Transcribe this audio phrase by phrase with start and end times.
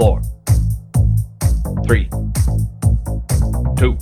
[0.00, 0.22] four,
[1.86, 2.08] three,
[3.76, 3.98] two,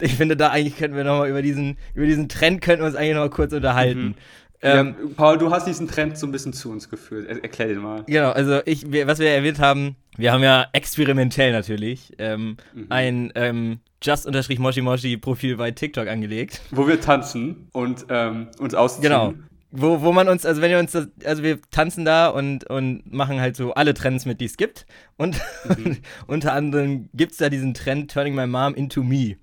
[0.00, 2.94] Ich finde, da eigentlich könnten wir nochmal über diesen, über diesen Trend könnten wir uns
[2.94, 4.14] eigentlich noch mal kurz unterhalten.
[4.62, 7.26] Ähm, ja, Paul, du hast diesen Trend so ein bisschen zu uns geführt.
[7.28, 8.04] Er erklär den mal.
[8.06, 12.56] Genau, also ich, was wir erwähnt haben, wir haben ja experimentell natürlich ähm,
[12.88, 16.60] ein ähm, just-moshi-moshi-Profil bei TikTok angelegt.
[16.70, 19.02] Wo wir tanzen und ähm, uns ausziehen.
[19.02, 19.34] Genau.
[19.76, 23.12] Wo, wo man uns, also wenn wir uns das, also wir tanzen da und, und
[23.12, 24.86] machen halt so alle Trends mit, die es gibt.
[25.16, 25.40] Und
[26.28, 29.34] unter anderem gibt es da diesen Trend Turning My Mom into Me.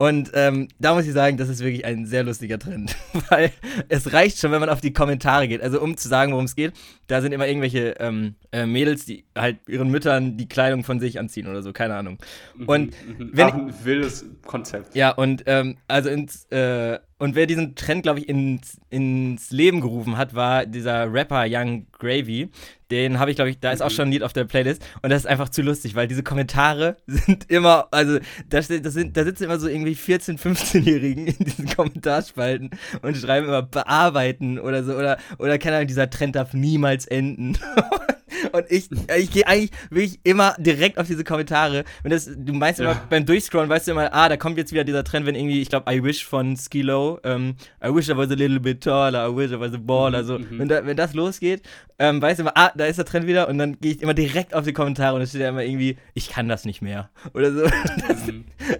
[0.00, 2.94] Und ähm, da muss ich sagen, das ist wirklich ein sehr lustiger Trend.
[3.30, 3.50] Weil
[3.88, 5.60] es reicht schon, wenn man auf die Kommentare geht.
[5.60, 6.72] Also um zu sagen, worum es geht,
[7.08, 11.18] da sind immer irgendwelche ähm, äh, Mädels, die halt ihren Müttern die Kleidung von sich
[11.18, 12.18] anziehen oder so, keine Ahnung.
[12.66, 13.30] Und Mhm.
[13.32, 14.94] wenn Auch ein wildes Konzept.
[14.94, 19.80] ja, und ähm, also ins, äh, und wer diesen Trend, glaube ich, ins, ins Leben
[19.80, 22.50] gerufen hat, war dieser Rapper Young Gravy.
[22.92, 24.86] Den habe ich, glaube ich, da ist auch schon ein Lied auf der Playlist.
[25.02, 29.16] Und das ist einfach zu lustig, weil diese Kommentare sind immer, also da, das sind,
[29.16, 32.70] da sitzen immer so irgendwie 14-, 15-Jährigen in diesen Kommentarspalten
[33.02, 34.94] und schreiben immer bearbeiten oder so.
[34.94, 37.58] Oder, oder keine Ahnung, dieser Trend darf niemals enden.
[38.52, 38.88] Und ich,
[39.18, 41.84] ich gehe eigentlich wirklich immer direkt auf diese Kommentare.
[42.02, 43.02] Wenn das, du meinst immer Ja.
[43.10, 45.68] beim Durchscrollen, weißt du immer, ah, da kommt jetzt wieder dieser Trend, wenn irgendwie, ich
[45.68, 47.54] glaube, I wish von Skilo, ähm,
[47.84, 50.38] I wish I was a little bit taller, I wish I was a baller, so.
[50.50, 51.62] Wenn, da, wenn das losgeht,
[51.98, 54.14] ähm, weißt du immer, ah, da ist der Trend wieder und dann gehe ich immer
[54.14, 57.10] direkt auf die Kommentare und da steht ja immer irgendwie, ich kann das nicht mehr.
[57.34, 57.62] Oder so.
[58.08, 58.22] Das,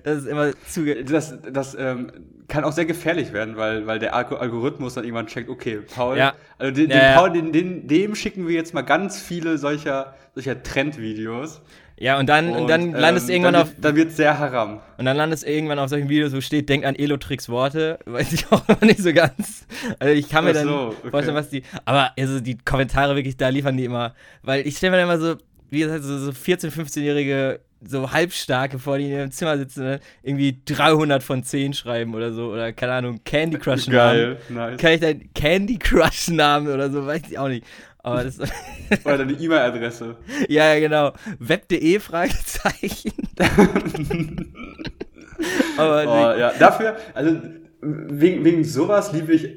[0.05, 0.85] das ist immer zu.
[1.05, 2.11] Das, das ähm,
[2.49, 6.17] kann auch sehr gefährlich werden, weil, weil der Algo- Algorithmus dann irgendwann checkt, okay, Paul,
[6.19, 6.35] Ja.
[6.59, 7.15] also den, Ja, den.
[7.15, 11.63] Paul, den, den, dem schicken wir jetzt mal ganz viele solcher, solcher Trendvideos.
[12.01, 13.69] Ja, und dann, und, dann landest du irgendwann dann auf.
[13.71, 14.81] wird, Dann wird sehr haram.
[14.99, 17.99] Und dann landest du irgendwann auf solchen Videos, wo steht, denk an Elotrix Worte.
[18.07, 19.67] Weiß ich auch noch nicht so ganz.
[19.99, 21.11] Also ich kann mir Ach dann so, okay.
[21.11, 21.63] vorstellen, was die.
[21.85, 24.15] Aber also die Kommentare wirklich, da liefern die immer.
[24.43, 25.37] Weil ich stelle mir dann immer so,
[25.71, 30.01] wie gesagt, so, so 14-, 15-Jährige, so halbstarke vor, die in ihrem Zimmer sitzen, ne?
[30.23, 32.53] irgendwie 300 von 10 schreiben oder so.
[32.53, 34.19] Oder keine Ahnung, Candy Crush Namen.
[34.19, 34.81] Geil, nice.
[34.81, 37.65] Kann ich dann Candy Crush Namen oder so, weiß ich auch nicht.
[38.09, 38.39] Aber das.
[39.05, 40.17] Oder deine E-Mail-Adresse.
[40.49, 41.13] ja, ja, genau.
[41.39, 43.13] Web.de Fragezeichen.
[45.77, 47.37] Aber Oh, ja, dafür, also
[47.81, 49.49] wegen, wegen sowas liebe ich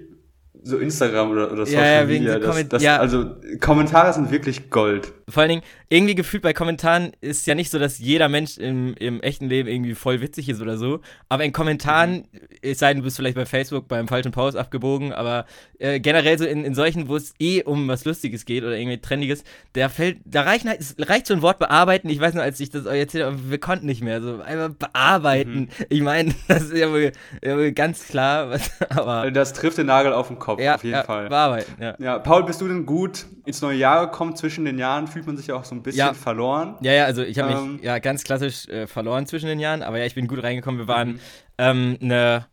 [0.64, 2.40] so Instagram oder, oder Social ja, wegen Media.
[2.40, 2.98] das, das, ja.
[2.98, 5.12] Also Kommentare sind wirklich Gold.
[5.32, 8.94] Vor allen Dingen, irgendwie gefühlt bei Kommentaren ist ja nicht so, dass jeder Mensch im,
[8.96, 11.00] im echten Leben irgendwie voll witzig ist oder so.
[11.30, 12.28] Aber in Kommentaren,
[12.62, 15.46] es sei denn, du bist vielleicht bei Facebook beim falschen Post abgebogen, aber
[15.80, 19.00] äh, generell so in, in solchen, wo es eh um was Lustiges geht oder irgendwie
[19.00, 19.44] Trendiges,
[19.74, 22.10] da fällt, da reichen halt, es reicht so ein Wort bearbeiten.
[22.10, 24.22] Ich weiß nur, als ich das euch erzählt habe, wir konnten nicht mehr.
[24.22, 25.70] So einfach bearbeiten.
[25.90, 27.12] Ich meine, das ist ja wohl,
[27.44, 30.76] ja wohl ganz klar, was, aber Also Das trifft den Nagel auf den Kopf, ja,
[30.76, 31.30] auf jeden ja, Fall.
[31.30, 31.96] bearbeiten, ja.
[32.00, 34.36] Ja, Paul, bist du denn gut ins neue Jahr gekommen?
[34.36, 36.14] Zwischen den Jahren fühlt man sich ja auch so ein bisschen Ja.
[36.14, 36.76] verloren.
[36.82, 37.74] Ja, ja, also ich habe Ähm.
[37.76, 40.80] mich ja ganz klassisch äh, verloren zwischen den Jahren, aber ja, ich bin gut reingekommen.
[40.80, 41.20] Wir waren
[41.58, 42.48] ähm, eine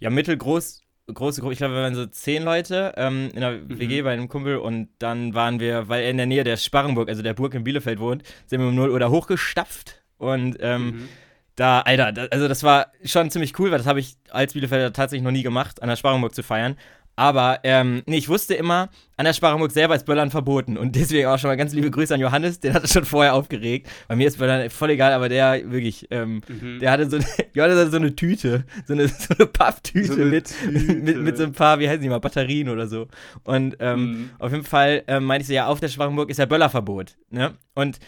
[0.00, 0.82] ja, mittelgroß,
[1.12, 4.28] große Gruppe, ich glaube, wir waren so zehn Leute ähm, in einer WG bei einem
[4.28, 7.54] Kumpel und dann waren wir, weil er in der Nähe der Sparrenburg, also der Burg
[7.54, 11.08] in Bielefeld wohnt, sind wir um 0 Uhr da hochgestapft und ähm,
[11.56, 14.92] da, Alter, da, also das war schon ziemlich cool, weil das habe ich als Bielefelder
[14.92, 16.76] tatsächlich noch nie gemacht, an der Sparrenburg zu feiern.
[17.18, 20.76] Aber ähm, nee, ich wusste immer, an der Sparrenburg selber ist Böllern verboten.
[20.78, 23.34] Und deswegen auch schon mal ganz liebe Grüße an Johannes, den hat es schon vorher
[23.34, 23.88] aufgeregt.
[24.06, 26.42] Bei mir ist Böllern voll egal, aber der wirklich, ähm,
[26.80, 30.24] der hatte so eine, Johannes hatte so eine Tüte, so eine, so eine Pafftüte So
[30.24, 30.94] mit, Tüte.
[30.94, 33.08] mit, mit so ein paar, wie heißen die mal, Batterien oder so.
[33.42, 34.30] Und ähm, Mhm.
[34.38, 37.16] auf jeden Fall ähm, meinte ich so, ja, auf der Sparrenburg ist ja Böllerverbot.
[37.30, 37.54] Ne?
[37.74, 37.98] Und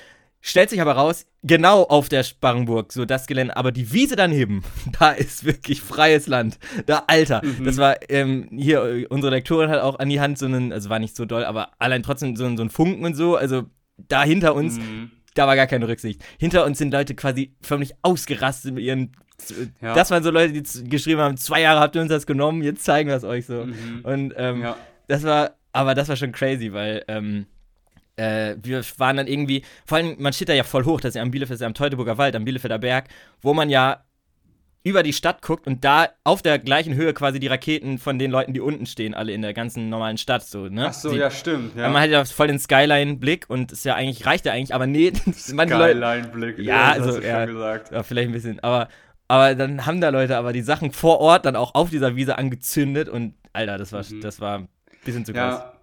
[0.40, 4.62] stellt sich aber raus, genau auf der Sparrenburg, so das Gelände, aber die Wiese daneben,
[4.98, 6.58] da ist wirklich freies Land.
[6.86, 7.64] Da, Alter, Mhm.
[7.64, 10.88] das war, ähm, hier, äh, unsere Lektorin hat auch an die Hand so einen, also
[10.88, 13.64] war nicht so doll, aber allein trotzdem so, ein- so ein Funken und so, also
[13.96, 15.10] da hinter uns, Mhm.
[15.34, 16.22] da war gar keine Rücksicht.
[16.38, 19.12] Hinter uns sind Leute quasi förmlich ausgerastet mit ihren,
[19.80, 19.94] Ja.
[19.94, 22.84] das waren so Leute, die geschrieben haben, zwei Jahre habt ihr uns das genommen, jetzt
[22.84, 23.64] zeigen wir es euch so.
[23.66, 24.00] Mhm.
[24.04, 24.76] Und ähm, Ja.
[25.08, 27.46] das war, aber das war schon crazy, weil ähm,
[28.20, 31.14] äh, wir waren dann irgendwie, vor allem, man steht da ja voll hoch, das ist
[31.16, 33.08] ja am Bielefeld, ja am Teutoburger Wald, am Bielefelder Berg,
[33.40, 34.04] wo man ja
[34.82, 38.30] über die Stadt guckt und da auf der gleichen Höhe quasi die Raketen von den
[38.30, 40.86] Leuten, die unten stehen, alle in der ganzen normalen Stadt, so, ne?
[40.88, 41.76] Ach so, die, ja, stimmt.
[41.76, 41.90] Ja.
[41.90, 45.12] Man hat ja voll den Skyline-Blick und ist ja eigentlich, reicht ja eigentlich, aber nee,
[45.52, 46.58] manche Leute, Skyline-Blick.
[46.60, 47.44] Ja, das also, ja.
[47.46, 48.88] ja, vielleicht ein bisschen, aber,
[49.28, 52.38] aber dann haben da Leute aber die Sachen vor Ort dann auch auf dieser Wiese
[52.38, 54.20] angezündet und, Alter, das war, Mhm.
[54.22, 54.68] das war ein
[55.04, 55.60] bisschen zu krass.
[55.60, 55.79] Ja.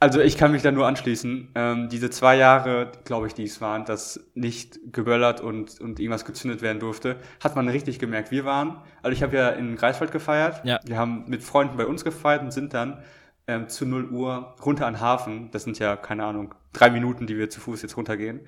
[0.00, 1.48] Also ich kann mich da nur anschließen.
[1.56, 6.24] Ähm, diese zwei Jahre, glaube ich, die es waren, dass nicht geböllert und, und irgendwas
[6.24, 8.30] gezündet werden durfte, hat man richtig gemerkt.
[8.30, 10.64] Wir waren, also ich habe ja in Greifswald gefeiert.
[10.64, 10.78] Ja.
[10.84, 13.02] Wir haben mit Freunden bei uns gefeiert und sind dann
[13.48, 15.50] ähm, zu 0 Uhr runter an den Hafen.
[15.50, 18.42] Das sind ja, keine Ahnung, drei Minuten, die wir zu Fuß jetzt runtergehen.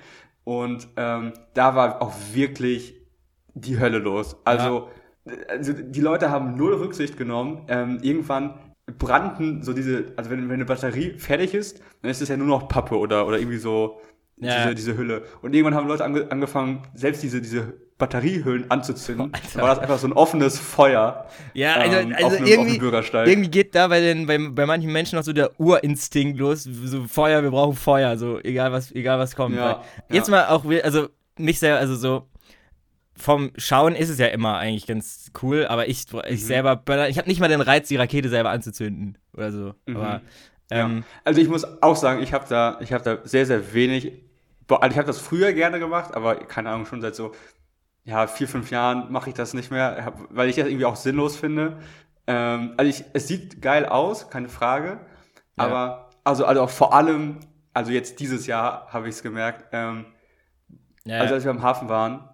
[0.45, 2.95] Und ähm, da war auch wirklich
[3.55, 4.37] die Hölle los.
[4.45, 4.89] Also,
[5.49, 7.65] also die Leute haben null Rücksicht genommen.
[7.69, 8.55] Ähm, irgendwann
[8.91, 12.47] brannten so diese, also wenn, wenn eine Batterie fertig ist, dann ist es ja nur
[12.47, 14.01] noch Pappe oder, oder irgendwie so
[14.39, 14.63] Ja.
[14.65, 15.23] diese, diese Hülle.
[15.43, 19.31] Und irgendwann haben Leute ange, angefangen, selbst diese, diese Batteriehüllen anzuzünden.
[19.35, 19.47] Alter.
[19.55, 22.77] Dann war das einfach so ein offenes Feuer Ja, also, ähm, also auf, einem, irgendwie,
[23.31, 27.05] irgendwie geht da bei, den, bei, bei manchen Menschen noch so der Urinstinkt los, so
[27.07, 29.55] Feuer, wir brauchen Feuer, so egal was, egal was kommt.
[29.55, 30.33] Ja, Weil Jetzt ja.
[30.37, 32.27] mal auch, also mich selber, also so
[33.21, 36.45] vom Schauen ist es ja immer eigentlich ganz cool, aber ich, ich Mhm.
[36.47, 39.75] selber, böller- ich habe nicht mal den Reiz, die Rakete selber anzuzünden oder so.
[39.87, 39.97] Mhm.
[39.97, 40.23] Aber
[40.71, 40.85] Ja.
[40.85, 44.13] ähm, Also ich muss auch sagen, ich habe da, ich habe da sehr, sehr wenig.
[44.69, 47.33] Also ich habe das früher gerne gemacht, aber keine Ahnung, schon seit so
[48.05, 51.37] ja, vier, fünf Jahren mache ich das nicht mehr, weil ich das irgendwie auch sinnlos
[51.37, 51.79] finde.
[52.27, 55.01] Ähm, also ich, es sieht geil aus, keine Frage.
[55.59, 55.65] Ja.
[55.67, 57.41] Aber also, also auch vor allem,
[57.75, 60.07] also jetzt dieses Jahr habe ich es gemerkt, ähm,
[61.05, 62.29] ja, also als wir am Hafen waren,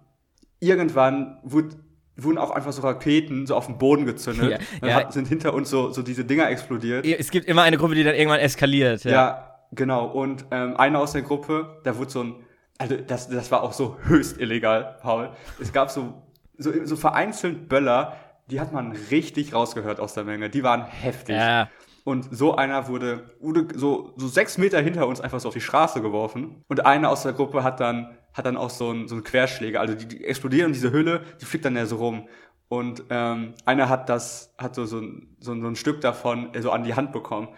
[0.59, 1.75] irgendwann wurde,
[2.15, 4.51] wurden auch einfach so Raketen so auf den Boden gezündet.
[4.51, 4.95] Ja, Dann ja.
[4.95, 7.05] hat, sind hinter uns so, so diese Dinger explodiert.
[7.05, 9.03] es gibt immer eine Gruppe, die dann irgendwann eskaliert.
[9.03, 9.11] Ja.
[9.11, 10.05] Ja, genau.
[10.07, 12.35] Und ähm, einer aus der Gruppe, da wurde so ein,
[12.77, 15.29] also das, das war auch so höchst illegal, Paul.
[15.61, 16.13] Es gab so,
[16.57, 18.13] so, so vereinzelt Böller,
[18.49, 20.49] die hat man richtig rausgehört aus der Menge.
[20.49, 21.35] Die waren heftig.
[21.35, 21.69] ja.
[22.03, 25.59] Und so einer wurde, wurde so, so sechs Meter hinter uns einfach so auf die
[25.59, 26.63] Straße geworfen.
[26.69, 29.81] Und einer aus der Gruppe hat dann, hat dann auch so einen, so einen Querschläger.
[29.81, 32.27] Also die, die explodieren diese Hülle, die fliegt dann ja so rum.
[32.69, 36.61] Und ähm, einer hat das, hat so, so, ein, so, so ein Stück davon äh,
[36.61, 37.49] so an die Hand bekommen.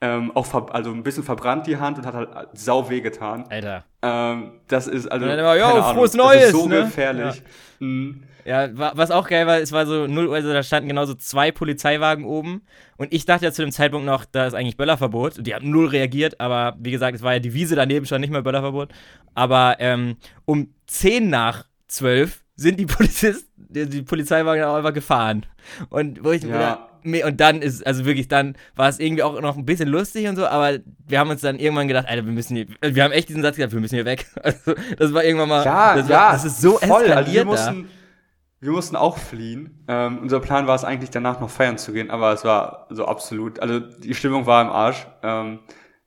[0.00, 3.46] Ähm, auch also ein bisschen verbrannt die Hand und hat halt sau weh getan.
[3.50, 3.84] Alter.
[4.00, 5.24] Ähm, das ist also.
[5.24, 6.84] Und dann immer, "Jo, keine Ahnung, frohes das Neues", ist so ne?
[6.84, 7.42] gefährlich.
[7.80, 8.22] Mhm.
[8.48, 11.14] Ja, wa- was auch geil war, es war so 0 Uhr, also da standen genauso
[11.14, 12.62] zwei Polizeiwagen oben.
[12.96, 15.36] Und ich dachte ja zu dem Zeitpunkt noch, da ist eigentlich Böllerverbot.
[15.38, 18.20] Und die haben null reagiert, aber wie gesagt, es war ja die Wiese daneben schon
[18.22, 18.90] nicht mehr Böllerverbot.
[19.34, 20.16] Aber ähm,
[20.46, 25.44] um 10 nach 12 sind die Polizisten, die, Polizeiwagen auch einfach gefahren.
[25.90, 26.88] Und wo ich Ja.
[27.02, 30.26] mir- und dann ist, also wirklich, dann war es irgendwie auch noch ein bisschen lustig
[30.26, 33.12] und so, aber wir haben uns dann irgendwann gedacht, Alter, wir müssen hier, wir haben
[33.12, 34.26] echt diesen Satz gesagt, wir müssen hier weg.
[34.42, 37.02] Also, das war irgendwann mal, Ja, das, ja, war, das ist so voll.
[37.04, 37.88] eskaliert Also wir da.
[38.60, 39.84] Wir mussten auch fliehen.
[39.88, 43.04] Ähm, unser Plan war es eigentlich danach noch feiern zu gehen, aber es war so
[43.06, 45.06] absolut, also die Stimmung war im Arsch.
[45.22, 45.60] Ähm,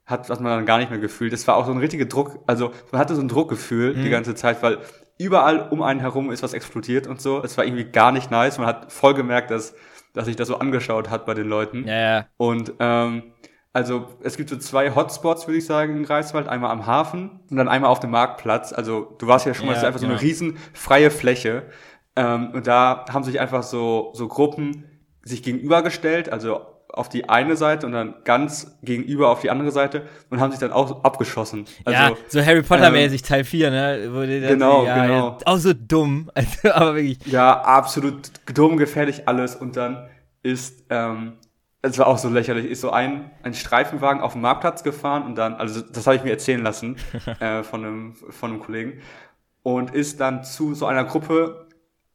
[0.05, 1.31] hat, hat man dann gar nicht mehr gefühlt.
[1.31, 4.03] Es war auch so ein richtiger Druck, also man hatte so ein Druckgefühl Mhm.
[4.03, 4.79] die ganze Zeit, weil
[5.17, 7.41] überall um einen herum ist was explodiert und so.
[7.43, 8.58] Es war irgendwie gar nicht nice.
[8.58, 9.74] Man hat voll gemerkt, dass,
[10.13, 11.88] dass sich das so angeschaut hat bei den Leuten.
[11.88, 12.25] Ja, ja.
[12.38, 13.24] Und ähm,
[13.72, 16.50] also es gibt so zwei Hotspots, würde ich sagen, in Greifswald.
[16.50, 18.74] Einmal am Hafen und dann einmal auf dem Marktplatz.
[18.74, 20.25] Also du warst ja schon mal, Ja, es ist einfach so eine genau.
[20.25, 21.67] riesen freie Fläche.
[22.15, 24.86] Ähm, und da haben sich einfach so, so Gruppen
[25.24, 26.62] sich gegenübergestellt, also
[26.94, 30.60] auf die eine Seite und dann ganz gegenüber auf die andere Seite und haben sich
[30.60, 31.65] dann auch abgeschossen.
[31.86, 34.10] Also, ja, so Harry Potter-mäßig Teil 4, ne?
[34.12, 35.27] Wo die dann Genau, ja, genau.
[35.30, 36.30] Ja, auch so dumm.
[36.41, 37.25] Also, aber wirklich.
[37.27, 39.56] Ja, absolut dumm, gefährlich alles.
[39.56, 40.10] Und dann
[40.44, 41.34] ist, ähm,
[41.82, 45.36] es war auch so lächerlich, ist so ein, ein Streifenwagen auf dem Marktplatz gefahren und
[45.36, 46.98] dann, also das habe ich mir erzählen lassen
[47.39, 49.01] äh, von, einem, von einem Kollegen
[49.63, 51.68] und ist dann zu so einer Gruppe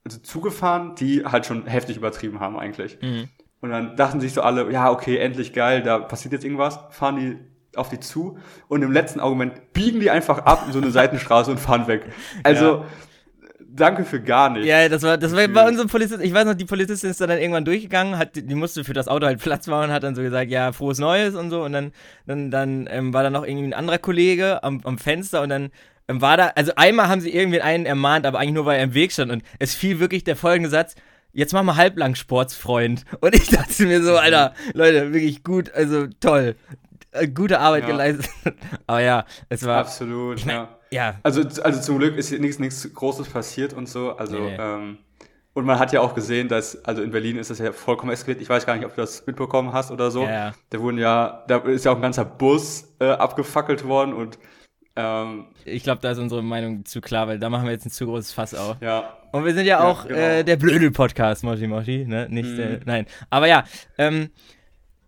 [0.08, 2.98] zugefahren, die halt schon heftig übertrieben haben eigentlich.
[3.00, 3.28] Mhm.
[3.60, 7.16] Und dann dachten sich so alle, ja, okay, endlich geil, da passiert jetzt irgendwas, fahren
[7.16, 7.36] die
[7.76, 11.50] auf die zu und im letzten Argument biegen die einfach ab in so eine Seitenstraße
[11.50, 12.06] und fahren weg.
[12.42, 12.84] Also,
[13.76, 14.66] danke für gar nichts.
[14.66, 17.30] Ja, das war, das war bei unserem Polizisten, ich weiß noch, die Polizistin ist dann
[17.30, 20.50] irgendwann durchgegangen, hat, die musste für das Auto halt Platz machen, hat dann so gesagt,
[20.50, 21.92] ja, frohes Neues und so und dann,
[22.26, 25.70] dann, dann ähm, war da noch irgendwie ein anderer Kollege am, am Fenster und dann
[26.08, 28.94] war da, also einmal haben sie irgendwie einen ermahnt, aber eigentlich nur, weil er im
[28.94, 29.32] Weg stand.
[29.32, 30.94] Und es fiel wirklich der folgende Satz,
[31.32, 33.04] jetzt mach mal Halblangsportsfreund.
[33.20, 36.56] Und ich dachte mir so, Alter, Leute, wirklich gut, also toll.
[37.12, 37.88] Äh, Gute Arbeit Ja.
[37.90, 38.28] geleistet.
[38.86, 40.68] Aber ja, es war, Absolut, ich mein, ja.
[40.90, 44.16] ja, Also, also zum Glück ist hier nichts, nichts Großes passiert und so.
[44.16, 44.56] Also, Nee, nee.
[44.58, 44.98] Ähm,
[45.54, 48.42] und man hat ja auch gesehen, dass, also in Berlin ist das ja vollkommen eskaliert.
[48.42, 50.22] Ich weiß gar nicht, ob du das mitbekommen hast oder so.
[50.24, 50.52] Ja.
[50.68, 54.38] Da wurden ja, da ist ja auch ein ganzer Bus äh, abgefackelt worden und
[54.96, 57.90] ähm, ich glaube, da ist unsere Meinung zu klar, weil da machen wir jetzt ein
[57.90, 58.76] zu großes Fass auf.
[58.80, 60.18] ja, Und wir sind ja Ja, auch genau.
[60.18, 62.26] äh, der Blödel-Podcast, Moshi Moshi, ne?
[62.30, 62.56] Nicht Mhm.
[62.56, 63.06] der, nein.
[63.30, 63.64] Aber ja,
[63.98, 64.30] ähm,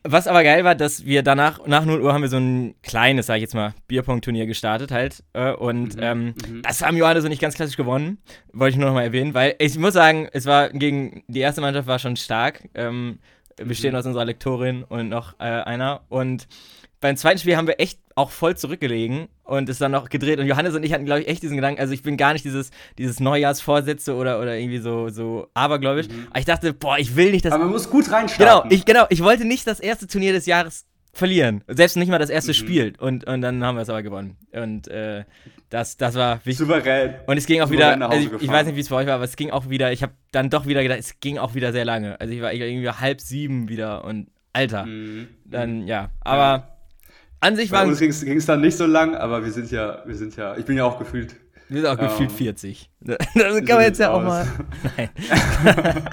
[0.04, 3.26] was aber geil war, dass wir danach, nach 0 Uhr haben wir so ein kleines,
[3.26, 5.23] sag ich jetzt mal, Bierpong-Turnier gestartet halt.
[5.33, 6.62] Äh, und Mhm, ähm, mhm.
[6.62, 8.18] das haben Johannes und ich ganz klassisch gewonnen.
[8.52, 11.61] Wollte ich nur noch mal erwähnen, weil ich muss sagen, es war gegen, die erste
[11.61, 12.68] Mannschaft war schon stark.
[12.75, 13.18] Ähm,
[13.64, 13.98] bestehend Mhm.
[14.00, 16.02] aus unserer Lektorin und noch äh, einer.
[16.08, 16.46] Und
[17.00, 20.40] beim zweiten Spiel haben wir echt auch voll zurückgelegen und es dann noch gedreht.
[20.40, 22.44] Und Johannes und ich hatten, glaube ich, echt diesen Gedanken, also ich bin gar nicht
[22.44, 26.06] dieses, dieses Neujahrsvorsätze oder, oder irgendwie so, so abergläubisch.
[26.30, 27.50] Aber ich dachte, boah, ich will nicht das.
[27.50, 27.54] Mhm.
[27.54, 28.70] aber man muss gut Genau, reinstarten.
[28.72, 30.86] ich, genau, ich wollte nicht das erste Turnier des Jahres
[31.18, 31.62] verlieren.
[31.68, 32.54] Selbst nicht mal das erste Mhm.
[32.54, 32.92] Spiel.
[32.98, 34.37] Und, und dann haben wir es aber gewonnen.
[34.52, 35.25] Und äh,
[35.70, 36.66] das, das war wichtig.
[36.66, 37.14] Souverän.
[37.26, 39.06] Und es ging auch souverän wieder, also ich, ich weiß nicht, wie es bei euch
[39.06, 41.54] war, aber es ging auch wieder, ich habe dann doch wieder gedacht, es ging auch
[41.54, 42.20] wieder sehr lange.
[42.20, 45.28] Also ich war irgendwie halb sieben wieder und Alter, Mhm.
[45.44, 46.10] dann ja.
[46.20, 46.78] Aber
[47.40, 50.02] an sich Bei waren uns ging es dann nicht so lang, aber wir sind ja,
[50.06, 51.37] wir sind ja, ich bin ja auch gefühlt.
[51.68, 52.90] Wir sind auch gefühlt ähm, 40.
[53.00, 54.46] Das kann man jetzt ja auch mal.
[54.96, 55.10] Nein.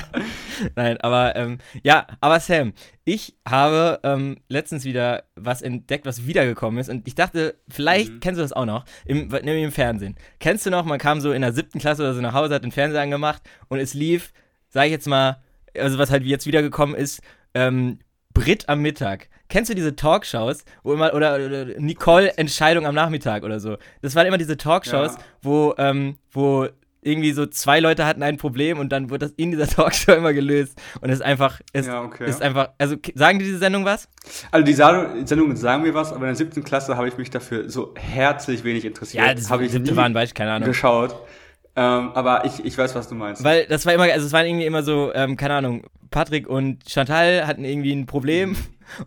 [0.75, 6.79] Nein, aber ähm, ja, aber Sam, ich habe ähm, letztens wieder was entdeckt, was wiedergekommen
[6.79, 8.19] ist und ich dachte, vielleicht Mhm.
[8.19, 10.15] kennst du das auch noch, im, nämlich im Fernsehen.
[10.39, 12.63] Kennst du noch, man kam so in der siebten Klasse oder so nach Hause, hat
[12.63, 14.31] den Fernseher angemacht und es lief,
[14.69, 15.41] sag ich jetzt mal,
[15.77, 17.21] also was halt jetzt wiedergekommen ist,
[17.53, 17.99] ähm,
[18.33, 19.29] Brit am Mittag.
[19.47, 23.77] Kennst du diese Talkshows, wo immer, oder, oder Nicole Entscheidung am Nachmittag oder so?
[24.01, 25.19] Das waren immer diese Talkshows, Ja.
[25.41, 26.67] wo, ähm, wo
[27.01, 30.33] irgendwie so zwei Leute hatten ein Problem und dann wurde das in dieser Talkshow immer
[30.33, 30.81] gelöst.
[31.01, 32.27] Und es ist einfach, es Ja, okay.
[32.27, 34.09] ist einfach, also sagen dir diese Sendung was?
[34.49, 37.69] Also die Sendungen sagen mir was, aber in der siebten Klasse habe ich mich dafür
[37.69, 39.23] so herzlich wenig interessiert.
[39.51, 40.67] habe ich siebte nie waren, weiß ich, keine Ahnung.
[40.67, 41.15] geschaut.
[41.75, 43.43] Ähm, aber ich, ich weiß, was du meinst.
[43.43, 46.89] Weil das war immer, also es waren irgendwie immer so, ähm, keine Ahnung, Patrick und
[46.89, 48.55] Chantal hatten irgendwie ein Problem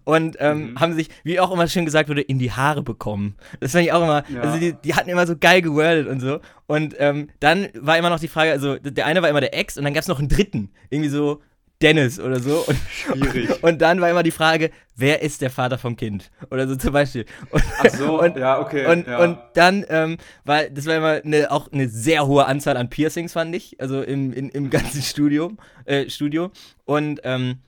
[0.04, 0.80] und ähm, Mhm.
[0.80, 3.37] haben sich, wie auch immer schön gesagt wurde, in die Haare bekommen.
[3.61, 4.40] Das fand ich auch immer, Ja.
[4.40, 6.40] also die, die hatten immer so geil gewordet und so.
[6.66, 9.76] Und ähm, dann war immer noch die Frage, also der eine war immer der Ex
[9.78, 11.40] und dann gab es noch einen dritten, irgendwie so
[11.80, 12.64] Dennis oder so.
[12.66, 13.50] Und, Schwierig.
[13.62, 16.28] und dann war immer die Frage, wer ist der Vater vom Kind?
[16.50, 17.25] Oder so zum Beispiel.
[17.50, 18.87] Und, Ach so, und, ja, okay.
[18.87, 19.18] und, ja.
[19.18, 23.32] und dann, ähm, weil das war immer eine, auch eine sehr hohe Anzahl an Piercings,
[23.32, 26.50] fand ich, also im, in, im ganzen Studium, äh, Studio.
[26.85, 27.58] Und ähm,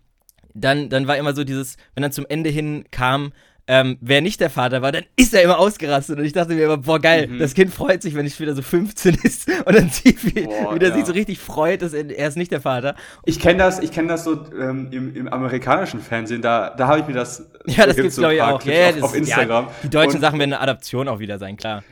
[0.55, 3.33] dann, dann war immer so dieses, wenn dann zum Ende hin kam,
[3.67, 6.19] ähm, wer nicht der Vater war, dann ist er immer ausgerastet.
[6.19, 7.39] Und ich dachte mir immer, boah, geil, Mhm.
[7.39, 10.75] das Kind freut sich, wenn ich wieder so 15 ist und dann sieht, wie, Boah,
[10.75, 10.95] wie der ja.
[10.97, 12.97] sich so richtig freut, dass er, er ist nicht der Vater.
[13.27, 17.01] ich kenne das, ich kenne das so ähm, im, im amerikanischen Fernsehen, da, da habe
[17.01, 17.49] ich mir das.
[17.67, 18.61] Ja, das da gibt's, so glaube ich, auch.
[18.61, 19.65] Clips ja, auf, das, auf Instagram.
[19.67, 21.85] Ja, die deutschen Und- Sachen werden eine Adaption auch wieder sein, klar.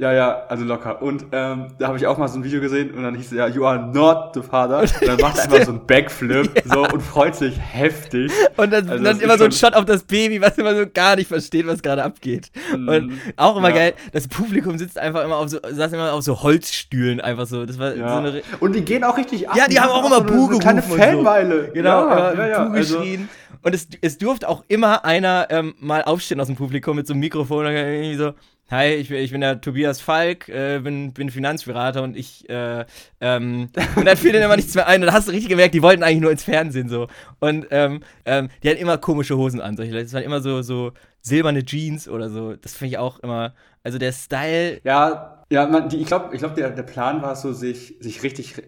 [0.00, 1.02] Ja, ja, also locker.
[1.02, 3.32] Und ähm, da habe ich auch mal so ein Video gesehen und dann hieß es
[3.36, 4.80] ja, you are not the father.
[4.80, 8.32] Und dann macht er einfach so einen Backflip so und freut sich heftig.
[8.56, 11.16] Und dann, Also dann immer so ein Shot auf das Baby, was immer so gar
[11.16, 12.50] nicht versteht, was gerade abgeht.
[12.74, 12.88] Mhm.
[12.88, 13.74] Und auch immer Ja.
[13.74, 17.66] geil, das Publikum sitzt einfach immer auf so, saß immer auf so Holzstühlen einfach so.
[17.66, 18.18] Das war so Ja.
[18.20, 18.40] eine.
[18.60, 19.56] und die gehen auch richtig ab.
[19.58, 21.72] Ja, die haben auch immer so so eine kleine gerufen und so.
[21.74, 22.64] Genau, ja, ja, ja.
[22.64, 23.28] Puh Also, geschrien.
[23.62, 27.12] Und es, es durfte auch immer einer ähm, mal aufstehen aus dem Publikum mit so
[27.12, 28.32] einem Mikrofon und dann irgendwie so,
[28.70, 32.84] hi, ich bin, ich bin der Tobias Falk, äh, bin, bin Finanzberater und ich, äh,
[33.20, 35.74] ähm, und dann fiel denen immer nichts mehr ein und da hast du richtig gemerkt,
[35.74, 37.08] die wollten eigentlich nur ins Fernsehen so.
[37.40, 40.04] Und ähm, ähm, die hatten immer komische Hosen an, solche Leute.
[40.04, 42.54] Das waren immer so, so silberne Jeans oder so.
[42.54, 46.38] Das finde ich auch immer, also der Style, ja, ja, man, die, ich glaube, ich
[46.38, 48.62] glaub, der, der Plan war so, sich, sich richtig äh,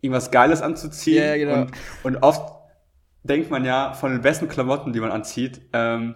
[0.00, 1.22] irgendwas Geiles anzuziehen.
[1.22, 1.54] Ja, genau.
[1.54, 2.54] und, und oft
[3.24, 6.14] denkt man ja von den besten Klamotten, die man anzieht, ähm,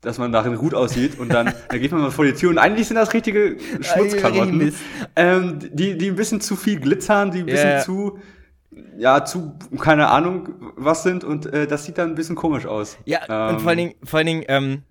[0.00, 2.58] dass man darin gut aussieht und dann, dann geht man mal vor die Tür und
[2.58, 4.74] eigentlich sind das richtige Schmutzklamotten,
[5.16, 7.80] ähm, die, die ein bisschen zu viel glitzern, die ein bisschen Ja.
[7.80, 8.18] zu,
[8.98, 12.98] ja, zu, keine Ahnung, was sind und äh, das sieht dann ein bisschen komisch aus.
[13.04, 14.82] Ja, und Ähm, vor allen Dingen, vor allen Dingen ähm,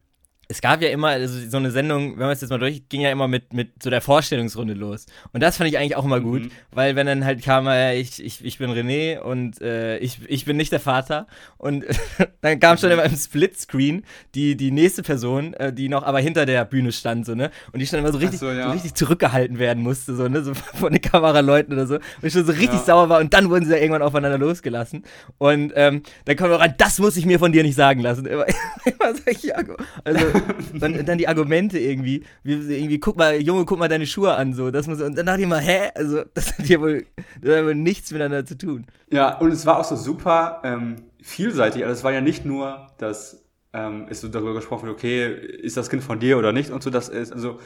[0.48, 3.02] es gab ja immer, also so eine Sendung, wenn man es jetzt mal durch, ging
[3.02, 5.06] ja immer mit, mit so der Vorstellungsrunde los.
[5.34, 6.52] Und das fand ich eigentlich auch immer gut, Mhm.
[6.72, 10.46] weil wenn dann halt kam, äh, ich, ich, ich bin René und äh, ich, ich
[10.46, 11.28] bin nicht der Vater.
[11.58, 11.84] Und
[12.42, 12.80] dann kam Mhm.
[12.80, 14.04] schon immer im Splitscreen
[14.36, 17.50] die, die nächste Person, äh, die noch aber hinter der Bühne stand, so, ne?
[17.74, 18.66] Und die stand immer so richtig, so, ja.
[18.68, 20.44] so richtig zurückgehalten werden musste, so, ne?
[20.44, 21.96] So von den Kameraleuten oder so.
[21.96, 22.86] Und ich schon so richtig Ja.
[22.86, 25.04] sauer war und dann wurden sie ja irgendwann aufeinander losgelassen.
[25.38, 28.26] Und ähm, dann kommt auch rein, das muss ich mir von dir nicht sagen lassen.
[28.36, 28.46] Immer,
[28.86, 29.56] immer so, ja,
[30.04, 30.26] also
[30.74, 34.54] und dann die Argumente irgendwie, wie, irgendwie, guck mal, Junge, guck mal deine Schuhe an,
[34.54, 37.06] so, das muss, und dann dachte ich mal, hä, also, das hat ja wohl,
[37.42, 38.86] das hat wohl nichts miteinander zu tun.
[39.10, 41.84] Ja, und es war auch so super ähm, vielseitig.
[41.84, 45.76] Also es war ja nicht nur, dass ähm, ist so darüber gesprochen wird, okay, ist
[45.76, 47.60] das Kind von dir oder nicht und so, das ist, also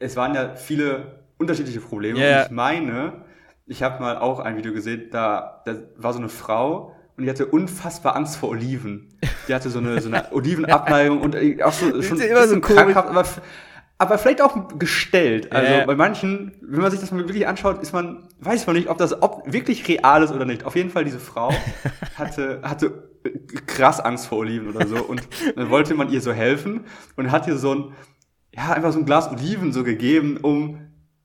[0.00, 2.18] es waren ja viele unterschiedliche Probleme.
[2.18, 2.40] Ja.
[2.40, 3.24] Und ich meine,
[3.66, 7.30] ich habe mal auch ein Video gesehen, da, da war so eine Frau und die
[7.30, 9.08] hatte unfassbar Angst vor Oliven.
[9.48, 12.60] Die hatte so eine, so eine Olivenabneigung und auch so schon ein immer so bisschen
[12.60, 12.82] komisch.
[12.94, 13.24] krankhaft, aber,
[13.98, 15.52] aber vielleicht auch gestellt.
[15.52, 15.86] Also Ja.
[15.86, 18.98] bei manchen, wenn man sich das mal wirklich anschaut, ist man, weiß man nicht, ob
[18.98, 20.64] das ob wirklich real ist oder nicht.
[20.64, 21.52] Auf jeden Fall diese Frau
[22.16, 23.08] hatte, hatte
[23.66, 25.22] krass Angst vor Oliven oder so und
[25.56, 26.84] dann wollte man ihr so helfen
[27.16, 27.92] und hat ihr so ein,
[28.54, 30.78] ja, einfach so ein Glas Oliven so gegeben, um,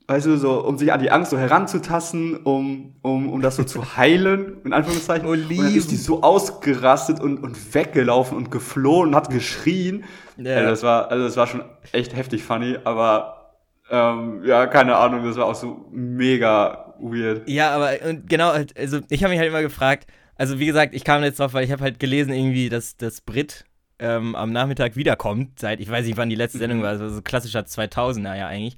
[0.09, 3.63] weißt du, so, um sich an die Angst so heranzutasten, um, um, um das so
[3.63, 5.27] zu heilen, in Anführungszeichen.
[5.27, 5.75] Und dann Oliven.
[5.75, 10.03] ist die so ausgerastet und, und weggelaufen und geflohen und hat geschrien.
[10.37, 10.55] Ja.
[10.55, 13.53] Also das war, also das war schon echt heftig funny, aber,
[13.91, 17.47] ähm, ja, keine Ahnung, das war auch so mega weird.
[17.47, 20.95] Ja, aber und genau, halt, also ich habe mich halt immer gefragt, also wie gesagt,
[20.95, 23.65] ich kam jetzt drauf, weil ich habe halt gelesen irgendwie, dass das Brit
[23.99, 27.21] ähm, am Nachmittag wiederkommt, seit, ich weiß nicht, wann die letzte Sendung war, also so
[27.21, 28.77] klassischer 2000er ja eigentlich.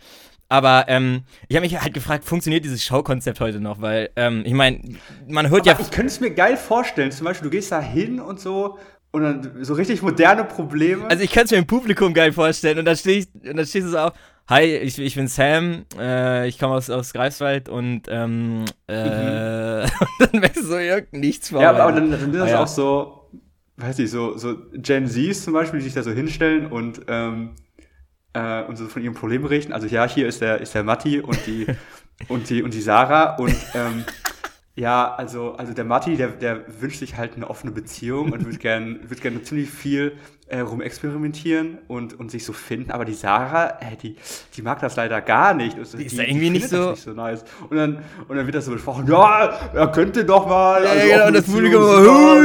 [0.52, 3.80] Aber ähm, ich habe mich halt gefragt, funktioniert dieses Showkonzept heute noch?
[3.80, 4.82] Weil, ähm, ich meine,
[5.26, 5.72] man hört ja...
[5.72, 8.78] Aber ich könnte es mir geil vorstellen, zum Beispiel, du gehst da hin und so,
[9.12, 11.10] und dann so richtig moderne Probleme.
[11.10, 13.98] Also ich kann es mir im Publikum geil vorstellen und dann steh stehst du so
[13.98, 14.14] auf,
[14.50, 19.84] hi, ich, ich bin Sam, äh, ich komme aus, aus Greifswald und ähm, äh,
[20.34, 21.62] und dann du so, ja, nichts vor.
[21.62, 22.64] Ja, aber, dann, dann sind das Ah, ja.
[22.64, 23.30] auch so,
[23.78, 27.52] weiß ich, so, so Gen Zs zum Beispiel, die sich da so hinstellen und, ähm,
[28.34, 29.74] äh, und so von ihrem Problem berichten.
[29.74, 31.68] Also ja, hier ist der, ist der Matti und die,
[32.28, 34.04] und die, und die Sarah und, ähm,
[34.74, 38.58] ja, also, also der Matti, der, der wünscht sich halt eine offene Beziehung und würde
[38.60, 40.14] gern, würde gern ziemlich viel
[40.48, 42.92] äh, rumexperimentieren und, und sich so finden.
[42.92, 44.16] Aber die Sarah, äh, die,
[44.56, 45.78] die mag das leider gar nicht.
[45.78, 47.44] Also, Die ist da irgendwie nicht so- nicht so nice.
[47.70, 50.84] Und dann, und dann wird das so besprochen, ja, er könnte doch mal.
[50.84, 52.36] Ja, also genau, offene und das Publikum ist so, super,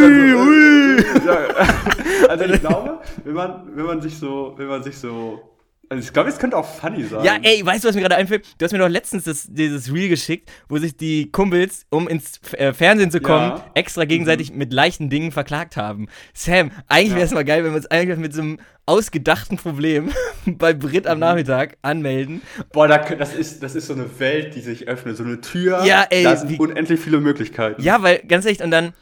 [0.44, 4.99] hui, also, ja, also ich glaube, wenn man, wenn man sich so, wenn man sich
[4.99, 5.40] so,
[5.88, 7.25] also ich glaube, es könnte auch funny sein.
[7.25, 8.44] Ja, ey, weißt du, was mir gerade einfällt?
[8.58, 12.40] Du hast mir doch letztens das, dieses Reel geschickt, wo sich die Kumpels, um ins
[12.52, 13.70] äh, Fernsehen zu kommen, Ja.
[13.75, 16.08] extra gegenseitig mit leichten Dingen verklagt haben.
[16.34, 20.10] Sam, eigentlich wäre es mal geil, wenn wir uns eigentlich mit so einem ausgedachten Problem
[20.46, 21.10] bei Brit Mhm.
[21.10, 22.42] am Nachmittag anmelden.
[22.72, 25.84] Boah, da, das ist, das ist so eine Welt, die sich öffnet, so eine Tür.
[25.84, 27.82] Ja, ey, Da sind wie- unendlich viele Möglichkeiten.
[27.82, 28.92] Ja, weil, ganz echt, und dann,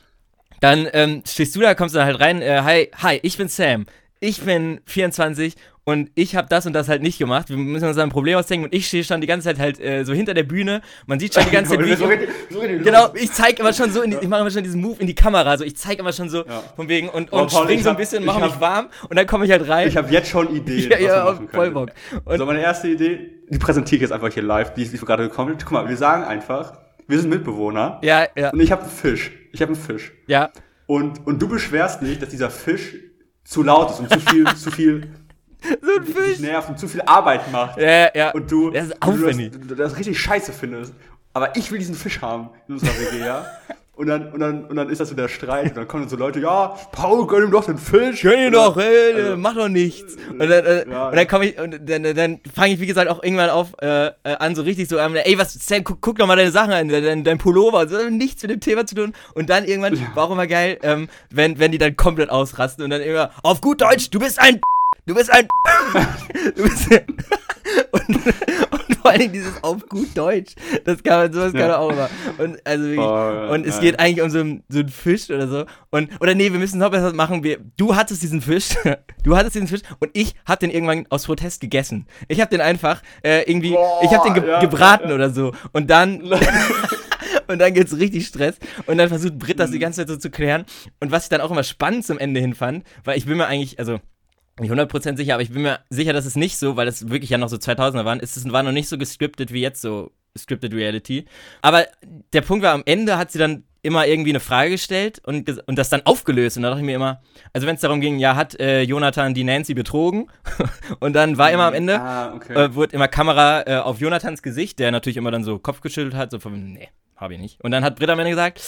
[0.60, 3.48] dann ähm, stehst du da, kommst du da halt rein, äh, hi, hi, ich bin
[3.48, 3.84] Sam,
[4.20, 7.50] ich bin 24 und ich habe das und das halt nicht gemacht.
[7.50, 10.04] Wir müssen uns ein Problem ausdenken und ich stehe schon die ganze Zeit halt äh,
[10.04, 10.80] so hinter der Bühne.
[11.06, 13.60] Man sieht schon die ganze Zeit, wie so ich, richtig, so richtig Genau, ich zeige
[13.60, 15.64] immer schon so, in die, ich mache immer schon diesen Move in die Kamera, so
[15.64, 16.62] ich zeige immer schon so Ja.
[16.74, 19.44] von wegen und, und Paul, spring so ein bisschen, mache mich warm und dann komme
[19.44, 19.86] ich halt rein.
[19.88, 21.70] Ich habe jetzt schon Ideen, ja, ja, voll.
[21.70, 21.90] Bock.
[22.24, 25.28] Und, So, meine erste Idee, die präsentiere ich jetzt einfach hier live, die ist gerade
[25.28, 25.56] gekommen.
[25.60, 29.32] Guck mal, wir sagen einfach, wir sind Mitbewohner ja, ja, und ich habe einen Fisch.
[29.52, 30.12] Ich habe einen Fisch.
[30.26, 30.50] ja.
[30.86, 32.94] Und, und du beschwerst dich, dass dieser Fisch
[33.44, 35.08] zu laut ist und zu viel, zu viel
[35.80, 36.68] So ein Fisch.
[36.68, 37.78] und zu viel Arbeit macht.
[37.80, 38.30] Ja, ja.
[38.32, 39.52] Und du, Das ist und du aufwendig.
[39.52, 40.92] das, du das richtig scheiße findest.
[41.32, 43.46] Aber ich will diesen Fisch haben in unserer WG, ja?
[43.96, 46.16] Und dann, und dann, und dann ist das so der Streit und dann kommen so
[46.16, 48.22] Leute, ja, Paul, gönn ihm doch den Fisch.
[48.22, 50.16] Gönn Und doch, dann- ey, also- mach doch nichts.
[50.30, 51.10] Und dann, äh, Ja.
[51.10, 54.06] und dann komme ich, und dann, dann fange ich, wie gesagt, auch irgendwann auf, äh,
[54.08, 56.72] äh, an, so richtig so, ähm, ey, was, Sam, guck, guck doch mal deine Sachen
[56.72, 59.12] an, dein, dein Pullover, so, nichts mit dem Thema zu tun.
[59.34, 62.90] Und dann irgendwann, war auch immer geil, ähm, wenn, wenn die dann komplett ausrasten und
[62.90, 64.60] dann immer, auf gut Deutsch, du bist ein,
[65.06, 65.46] du bist ein,
[66.56, 66.90] du bist,
[67.92, 71.70] und, und vor allen Dingen dieses auf gut Deutsch, das kann man, sowas kann man
[71.70, 71.78] Ja.
[71.78, 72.10] auch immer.
[72.38, 75.48] Und, also wirklich, Oh, und es geht eigentlich um so einen, so einen Fisch oder
[75.48, 75.64] so.
[75.90, 77.42] Und, oder nee, wir müssen noch besser machen.
[77.42, 78.74] Wir, du hattest diesen Fisch,
[79.24, 82.06] du hattest diesen Fisch und ich hab den irgendwann aus Protest gegessen.
[82.28, 85.14] Ich hab den einfach äh, irgendwie, Boah, ich hab den ge ja, gebraten ja.
[85.14, 85.52] oder so.
[85.72, 86.22] Und dann,
[87.48, 88.56] und dann gibt's richtig Stress.
[88.86, 90.64] Und dann versucht Britt das die ganze Zeit so zu klären.
[91.00, 93.46] Und was ich dann auch immer spannend zum Ende hin fand, weil ich bin mir
[93.46, 94.00] eigentlich, also
[94.60, 97.30] nicht 100% sicher, aber ich bin mir sicher, dass es nicht so, weil es wirklich
[97.30, 100.12] ja noch so 2000er waren, ist es war noch nicht so gescriptet wie jetzt so
[100.36, 101.24] scripted Reality.
[101.62, 101.86] Aber
[102.32, 105.76] der Punkt war, am Ende hat sie dann immer irgendwie eine Frage gestellt und, und
[105.76, 106.56] das dann aufgelöst.
[106.56, 107.20] Und da dachte ich mir immer,
[107.52, 110.30] also wenn es darum ging, ja, hat äh, Jonathan die Nancy betrogen?
[111.00, 112.54] und dann war immer am Ende, Ah, okay.
[112.54, 116.14] äh, wurde immer Kamera äh, auf Jonathans Gesicht, der natürlich immer dann so Kopf geschüttelt
[116.14, 117.62] hat, so von, nee, hab ich nicht.
[117.62, 118.60] Und dann hat Britt am Ende gesagt,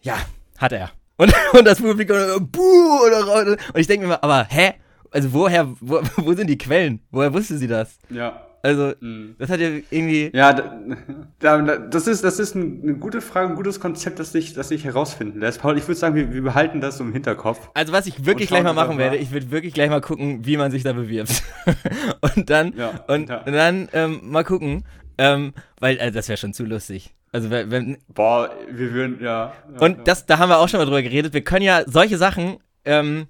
[0.00, 0.16] ja,
[0.58, 0.90] hat er.
[1.20, 3.44] Und, und das Publikum, äh, buh, oder, raus.
[3.74, 4.72] und ich denke mir immer, aber hä?
[5.10, 7.00] Also woher, wo, wo sind die Quellen?
[7.10, 7.98] Woher wusste sie das?
[8.10, 8.46] ja.
[8.62, 9.36] Also, Mhm.
[9.38, 10.30] das hat ja irgendwie.
[10.34, 10.52] Ja,
[11.38, 14.52] da, da, das ist, das ist ein, eine gute Frage, ein gutes Konzept, das sich,
[14.52, 15.62] das sich herausfinden lässt.
[15.62, 17.70] Paul, ich würde sagen, wir, wir behalten das so im Hinterkopf.
[17.72, 20.58] Also, was ich wirklich gleich mal machen werde, ich würde wirklich gleich mal gucken, wie
[20.58, 21.42] man sich da bewirbt.
[22.36, 23.38] und dann, Ja, und, ja.
[23.38, 24.84] und dann ähm, mal gucken,
[25.16, 27.14] ähm, weil äh, das wäre schon zu lustig.
[27.32, 29.54] Also, wenn, wenn, Boah, wir würden, ja.
[29.72, 31.32] ja Und das, da haben wir auch schon mal drüber geredet.
[31.32, 33.26] Wir können ja solche Sachen ähm,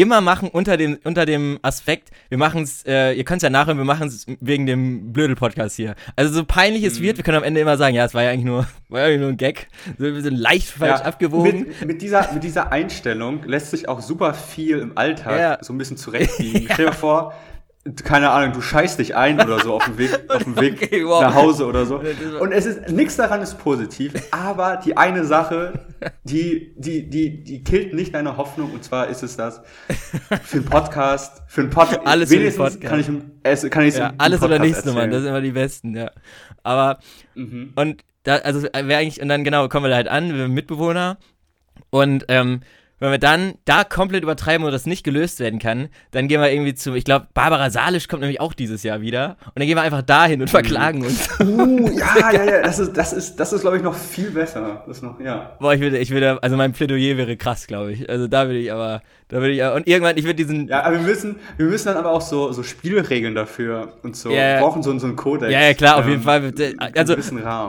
[0.00, 3.50] immer machen unter dem, unter dem Aspekt, wir machen es, äh, ihr könnt es ja
[3.50, 5.94] nachhören, wir machen es wegen dem Blödel-Podcast hier.
[6.16, 6.88] Also so peinlich Mhm.
[6.88, 9.00] es wird, wir können am Ende immer sagen, ja, es war ja eigentlich nur, war
[9.00, 9.68] ja eigentlich nur ein Gag.
[9.98, 11.66] So, wir sind leicht falsch Ja, abgewogen.
[11.80, 15.58] Mit, mit, dieser, mit dieser Einstellung lässt sich auch super viel im Alltag Ja.
[15.62, 16.68] so ein bisschen zurechtbiegen.
[16.72, 17.34] Stell dir vor,
[18.04, 21.04] keine Ahnung, du scheißt dich ein oder so auf dem Weg, auf dem Weg Okay,
[21.06, 21.22] wow.
[21.22, 22.00] nach Hause oder so.
[22.40, 25.86] Und es ist, nichts daran ist positiv, aber die eine Sache,
[26.24, 29.60] die, die, die, die killt nicht deine Hoffnung, und zwar ist es das,
[30.44, 32.90] für einen Podcast, für einen Podcast, Alles für den wenigstens Podcast.
[32.90, 33.08] kann ich,
[33.42, 35.10] es, kann ich Ja, alles oder nichts, Mann, erzählen.
[35.10, 36.10] das sind immer die besten, ja.
[36.62, 36.98] Aber,
[37.34, 37.72] Mhm.
[37.76, 40.52] und da, also wäre eigentlich, und dann genau, kommen wir da halt an, wir haben
[40.54, 41.16] Mitbewohner
[41.90, 42.60] und ähm,
[43.00, 46.52] wenn wir dann da komplett übertreiben und das nicht gelöst werden kann, dann gehen wir
[46.52, 49.76] irgendwie zu, ich glaube, Barbara Salisch kommt nämlich auch dieses Jahr wieder und dann gehen
[49.76, 51.28] wir einfach dahin und verklagen uns.
[51.40, 54.84] Uh, ja, ja, ja, das ist, das ist, das ist, glaube ich, noch viel besser.
[54.86, 55.56] Das noch, ja.
[55.58, 58.08] Boah, ich würde, ich würde, also mein Plädoyer wäre krass, glaube ich.
[58.08, 60.96] Also da würde ich aber, da würde ich, und irgendwann, ich würde diesen, Ja, aber
[60.96, 64.30] wir müssen, wir müssen dann aber auch so, so Spielregeln dafür und so.
[64.30, 65.52] Ja, Wir brauchen so, so einen Kodex.
[65.52, 66.52] Ja, ja, klar, auf ähm, jeden Fall.
[66.94, 67.14] Also.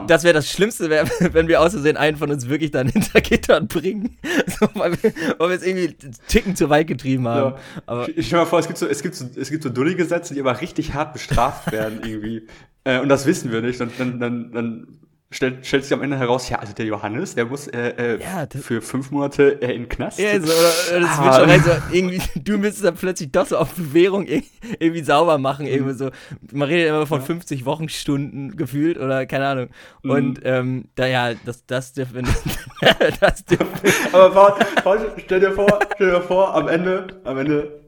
[0.08, 3.20] Das wäre das Schlimmste, wär, wenn wir aus Versehen einen von uns wirklich dann hinter
[3.20, 4.18] Gittern bringen.
[4.58, 5.94] So, weil, wir, weil wir es irgendwie
[6.28, 7.54] Ticken zu weit getrieben haben.
[7.54, 7.58] ja.
[7.86, 10.34] Aber ich stell mir vor, es gibt so, es gibt so, es gibt so Dulli-Gesetze,
[10.34, 12.46] die aber richtig hart bestraft werden irgendwie.
[12.84, 13.80] Äh, und das wissen wir nicht.
[13.80, 14.86] Und dann, dann, dann
[15.32, 18.46] stellt, stellt sich am Ende heraus, ja, also der Johannes, der muss äh, äh, Ja,
[18.60, 20.18] für fünf Monate äh, in den Knast.
[20.20, 21.24] ja, so, oder, das Ah.
[21.24, 24.44] wird schon rein, so, irgendwie, du müsstest dann plötzlich doch so auf Bewährung ir-
[24.78, 25.66] irgendwie sauber machen.
[25.66, 26.10] Irgendwie so.
[26.52, 29.68] Man redet immer von 50 Wochenstunden gefühlt oder keine Ahnung.
[30.02, 32.26] Und ähm, da ja, das, das dürfen
[33.20, 33.66] das dürfen
[34.12, 37.80] Aber Paul, Paul, stell dir vor, stell dir vor, am Ende, am Ende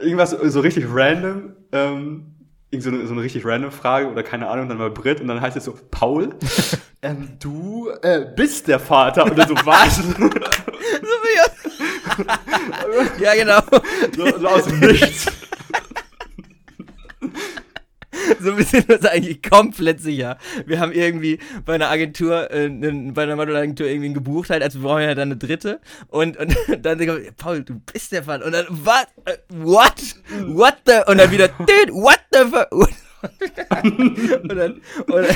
[0.00, 2.31] irgendwas so richtig random, ähm,
[2.72, 5.28] irgend so eine, so eine richtig random Frage oder keine Ahnung, dann mal Brit und
[5.28, 6.30] dann heißt es so, Paul,
[7.02, 10.02] ähm, du äh, bist der Vater oder so was?
[13.18, 13.60] Ja, genau.
[14.16, 15.26] so, so aus dem Nichts.
[18.40, 20.38] So, wir sind uns eigentlich komplett sicher.
[20.66, 24.80] Wir haben irgendwie bei einer Agentur, äh, bei einer Modelagentur irgendwie einen gebucht halt, also
[24.80, 25.80] wir brauchen ja dann eine dritte.
[26.08, 28.42] Und, und dann denken wir, Paul, du bist der Fall.
[28.42, 29.06] Und dann, what?
[29.24, 29.94] Äh, What?
[30.46, 31.00] What the?
[31.06, 32.90] Und dann wieder, dude, what the fuck?
[34.42, 35.26] und dann, und,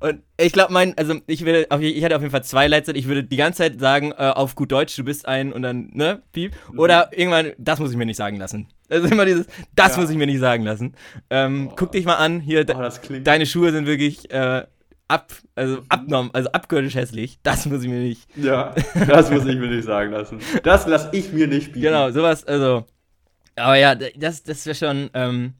[0.00, 2.98] und ich glaube, mein, also ich würde, auf, ich hatte auf jeden Fall zwei Leitsätze.
[2.98, 5.90] Ich würde die ganze Zeit sagen, äh, auf gut Deutsch, du bist ein und dann,
[5.92, 6.52] ne, piep.
[6.76, 8.68] Oder irgendwann, das muss ich mir nicht sagen lassen.
[8.88, 10.00] Also immer dieses, das Ja.
[10.02, 10.94] muss ich mir nicht sagen lassen.
[11.30, 12.88] Ähm, Guck dich mal an, hier, Oh,
[13.22, 14.64] deine Schuhe sind wirklich äh,
[15.08, 17.38] ab, also abnorm, also abgöttisch hässlich.
[17.42, 18.26] Das muss ich mir nicht.
[18.36, 18.74] Ja,
[19.06, 20.38] das muss ich mir nicht sagen lassen.
[20.62, 21.82] Das lasse ich mir nicht bieten.
[21.86, 22.86] Genau, sowas, also.
[23.56, 25.54] Aber ja, das, das wäre schon, ähm,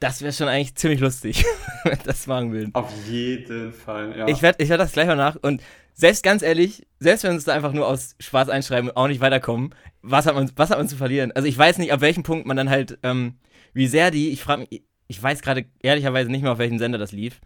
[0.00, 1.44] das wäre schon eigentlich ziemlich lustig,
[1.84, 2.74] wenn das machen würden.
[2.74, 4.28] Auf jeden Fall, ja.
[4.28, 5.62] Ich werde ich werd das gleich mal nach und
[5.94, 9.06] selbst ganz ehrlich, selbst wenn wir uns da einfach nur aus Schwarz einschreiben und auch
[9.06, 11.32] nicht weiterkommen, was hat man, was hat man zu verlieren?
[11.32, 13.38] Also ich weiß nicht, ab welchem Punkt man dann halt, ähm,
[13.72, 16.98] wie sehr die, ich frage mich, ich weiß gerade ehrlicherweise nicht mehr, auf welchem Sender
[16.98, 17.40] das lief,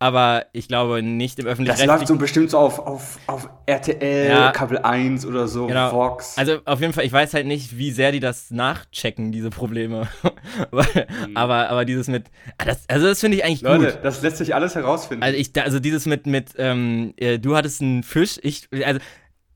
[0.00, 4.28] aber ich glaube nicht im öffentlichen das läuft so bestimmt so auf, auf, auf RTL,
[4.30, 4.50] Ja.
[4.50, 5.92] Kabel 1 oder so, Genau.
[5.92, 6.36] Vox.
[6.38, 10.08] Also auf jeden Fall, ich weiß halt nicht, wie sehr die das nachchecken, diese Probleme.
[10.70, 13.98] Weil- aber, aber dieses mit, ah, das, also das finde ich eigentlich Leute, gut.
[14.02, 15.22] das lässt sich alles herausfinden.
[15.22, 19.00] Also ich, also dieses mit, mit, ähm, äh, du hattest einen Fisch, ich, also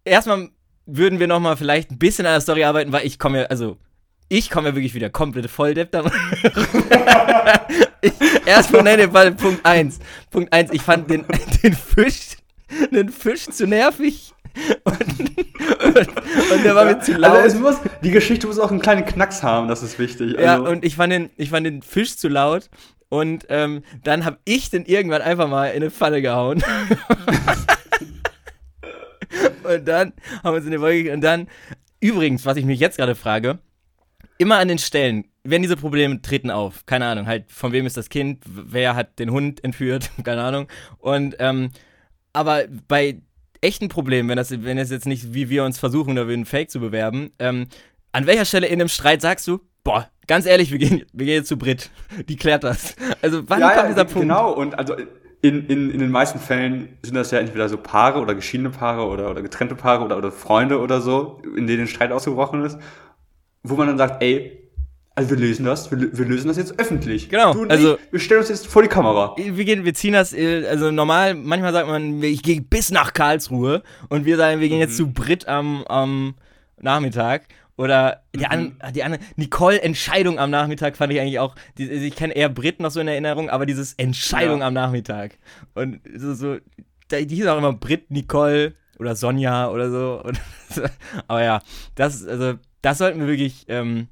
[0.04, 0.50] erstmal
[0.87, 3.78] würden wir nochmal vielleicht ein bisschen an der Story arbeiten, weil ich komme ja, also
[4.28, 6.04] ich komme ja wirklich wieder komplett Volldepp dann.
[8.46, 9.98] erstmal, nein, nee, warte, Punkt 1.
[10.30, 11.24] Punkt 1, ich fand den,
[11.62, 12.37] den Fisch,
[12.90, 14.32] den Fisch zu nervig.
[14.84, 14.96] Und,
[15.96, 16.08] und,
[16.52, 17.37] und der war mir zu laut.
[17.37, 20.38] Also es muss, die Geschichte muss auch einen kleinen Knacks haben, das ist wichtig.
[20.38, 22.70] Ja, Also, und ich fand den, ich fand den Fisch zu laut.
[23.08, 26.64] Und ähm, dann habe ich den irgendwann einfach mal in eine Falle gehauen.
[29.64, 31.46] und dann haben wir uns in die Wolke Und dann,
[32.00, 33.60] übrigens, was ich mich jetzt gerade frage,
[34.38, 37.97] immer an den Stellen, wenn diese Probleme treten auf, keine Ahnung, halt, von wem ist
[37.97, 40.68] das Kind, wer hat den Hund entführt, keine Ahnung.
[40.99, 41.70] Und, ähm,
[42.33, 43.20] aber bei
[43.61, 46.70] echten Problemen, wenn das, wenn es jetzt nicht, wie wir uns versuchen, da einen Fake
[46.70, 47.66] zu bewerben, ähm,
[48.12, 51.37] an welcher Stelle in dem Streit sagst du, boah, ganz ehrlich, wir gehen, wir gehen
[51.37, 51.90] jetzt zu Brit.
[52.29, 52.94] Die klärt das.
[53.23, 54.20] Also wann ja, kommt ja, dieser Punkt?
[54.20, 54.94] Genau, und also
[55.42, 59.07] in, in, in den meisten Fällen sind das ja entweder so Paare oder geschiedene Paare
[59.07, 62.79] oder, oder getrennte Paare oder, oder Freunde oder so, in denen ein Streit ausgebrochen ist,
[63.64, 64.61] wo man dann sagt, ey,
[65.16, 67.29] Also wir lösen das, wir, wir lösen das jetzt öffentlich.
[67.29, 69.35] Genau, also- ich, wir stellen uns jetzt vor die Kamera.
[69.37, 73.12] wir gehen, wir ziehen das, äh, also normal, manchmal sagt man, ich gehe bis nach
[73.12, 76.35] Karlsruhe und wir sagen, wir gehen jetzt zu Brit am, am
[76.81, 77.42] Nachmittag.
[77.77, 82.05] Oder die, an, die andere, Nicole Entscheidung am Nachmittag fand ich eigentlich auch, die, also
[82.05, 84.68] ich kenne eher Brit noch so in Erinnerung, aber dieses Entscheidung Ja.
[84.68, 85.38] am Nachmittag.
[85.74, 86.57] Und so, so
[87.11, 90.22] die hieß auch immer Brit, Nicole oder Sonja oder so.
[90.24, 90.40] Und,
[91.29, 91.61] aber ja,
[91.96, 94.09] das, also, das sollten wir wirklich ähm,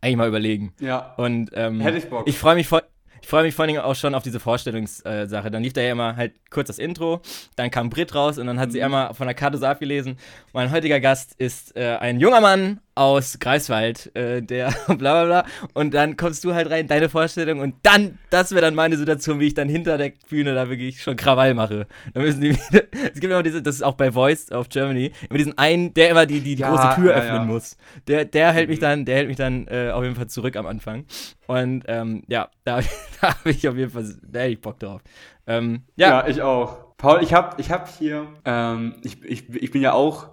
[0.00, 0.72] eigentlich mal überlegen.
[0.80, 1.14] Ja.
[1.16, 2.26] Und ähm, Hätte ich Bock.
[2.26, 2.82] ich freue mich voll.
[3.22, 5.50] Ich freue mich vor allen Dingen auch schon auf diese Vorstellungssache.
[5.50, 7.20] Dann lief da ja immer halt kurz das Intro,
[7.54, 8.72] dann kam Brit raus und dann hat Mhm.
[8.72, 10.16] sie einmal von der Karte so abgelesen.
[10.54, 15.44] Mein heutiger Gast ist äh, ein junger Mann aus Greifswald, äh, der bla bla bla.
[15.72, 19.40] Und dann kommst du halt rein, deine Vorstellung und dann, das wäre dann meine Situation,
[19.40, 21.86] wie ich dann hinter der Bühne da wirklich schon Krawall mache.
[22.12, 25.12] Dann müssen die wieder, es gibt immer diese, das ist auch bei Voice of Germany,
[25.30, 27.44] immer diesen einen, der immer die, die, Ja, große Tür ja, öffnen ja.
[27.44, 27.76] muss.
[28.06, 28.82] Der, der hält mich Mhm.
[28.82, 31.06] dann, der hält mich dann äh, auf jeden Fall zurück am Anfang.
[31.46, 32.80] Und ähm, ja, da,
[33.20, 35.00] da habe ich auf jeden Fall, da hätte ich Bock drauf.
[35.46, 36.94] Ähm, ja, Ja, ich auch.
[36.98, 40.28] Paul, ich habe ich hab hier, ähm, ich, ich, ich bin ja auch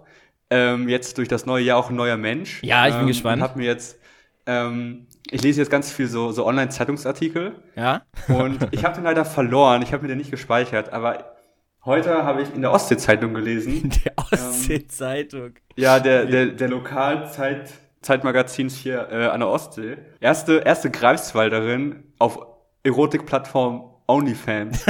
[0.50, 2.64] ähm, jetzt durch das neue Jahr auch ein neuer Mensch.
[2.64, 3.42] Ja, ich bin ähm, gespannt.
[3.42, 4.00] Hab mir jetzt,
[4.46, 8.02] ähm, ich lese jetzt ganz viel so, so Online-Zeitungsartikel ja.
[8.28, 9.82] und ich habe den leider verloren.
[9.82, 11.36] Ich habe mir den nicht gespeichert, aber
[11.84, 15.56] heute habe ich in der Ostsee-Zeitung gelesen, Der Ostsee-Zeitung.
[15.76, 19.98] ja, der, der, der Lokalzeit Zeitmagazins hier äh, an der Ostsee.
[20.22, 22.40] Erste, erste Greifswalderin auf
[22.84, 24.86] Erotikplattform OnlyFans.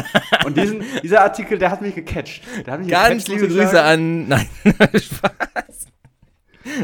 [0.45, 2.43] Und diesen, dieser Artikel, der hat mich gecatcht.
[2.65, 4.27] Der hat mich Ganz gecatcht, liebe Grüße an.
[4.27, 4.47] Nein,
[4.93, 5.87] Spaß.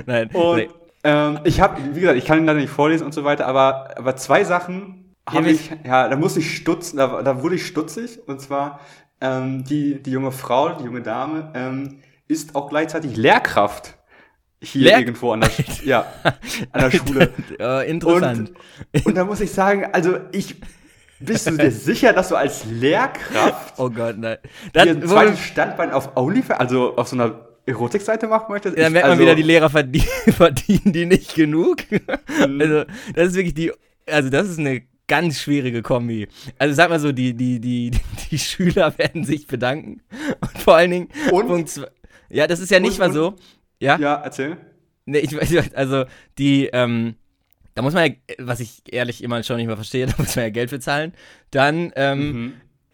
[0.05, 0.29] Nein.
[0.33, 0.69] Und nee.
[1.03, 3.97] ähm, ich habe, wie gesagt, ich kann ihn leider nicht vorlesen und so weiter, aber,
[3.97, 8.19] aber zwei Sachen habe ich, ja, da muss ich stutzen, da, da wurde ich stutzig.
[8.27, 8.79] Und zwar
[9.21, 13.97] ähm, die, die junge Frau, die junge Dame, ähm, ist auch gleichzeitig Lehrkraft
[14.61, 15.51] hier Lehr- irgendwo an der,
[15.83, 16.05] ja,
[16.71, 17.33] an der Schule.
[17.59, 18.51] Äh, interessant.
[18.93, 20.55] Und, und da muss ich sagen, also ich,
[21.25, 24.37] bist du dir sicher, dass du als Lehrkraft oh Gott, nein.
[24.43, 28.77] dir Dann, ein wo, zweites Standbein auf OnlyFans, also auf so einer Erotikseite machen möchtest?
[28.77, 31.77] dann merkt man also, wieder, die Lehrer verdienen, verdienen die nicht genug.
[31.91, 32.61] Mhm.
[32.61, 32.83] also,
[33.15, 33.71] das ist wirklich die,
[34.09, 36.27] also das ist eine ganz schwierige Kombi.
[36.57, 37.91] Also sag mal so, die, die, die,
[38.31, 40.01] die Schüler werden sich bedanken.
[40.41, 41.47] Und vor allen Dingen, Und?
[41.47, 41.87] Punkt zwei,
[42.29, 43.35] ja, das ist ja nicht Und- mal so.
[43.79, 43.97] Ja?
[43.97, 44.57] Ja, erzähl.
[45.05, 46.05] Nee, ich weiß, also
[46.37, 47.15] die, ähm,
[47.75, 50.45] da muss man ja, was ich ehrlich immer schon nicht mehr verstehe, da muss man
[50.45, 51.13] ja Geld für zahlen.
[51.51, 52.53] Dann ähm, Mhm.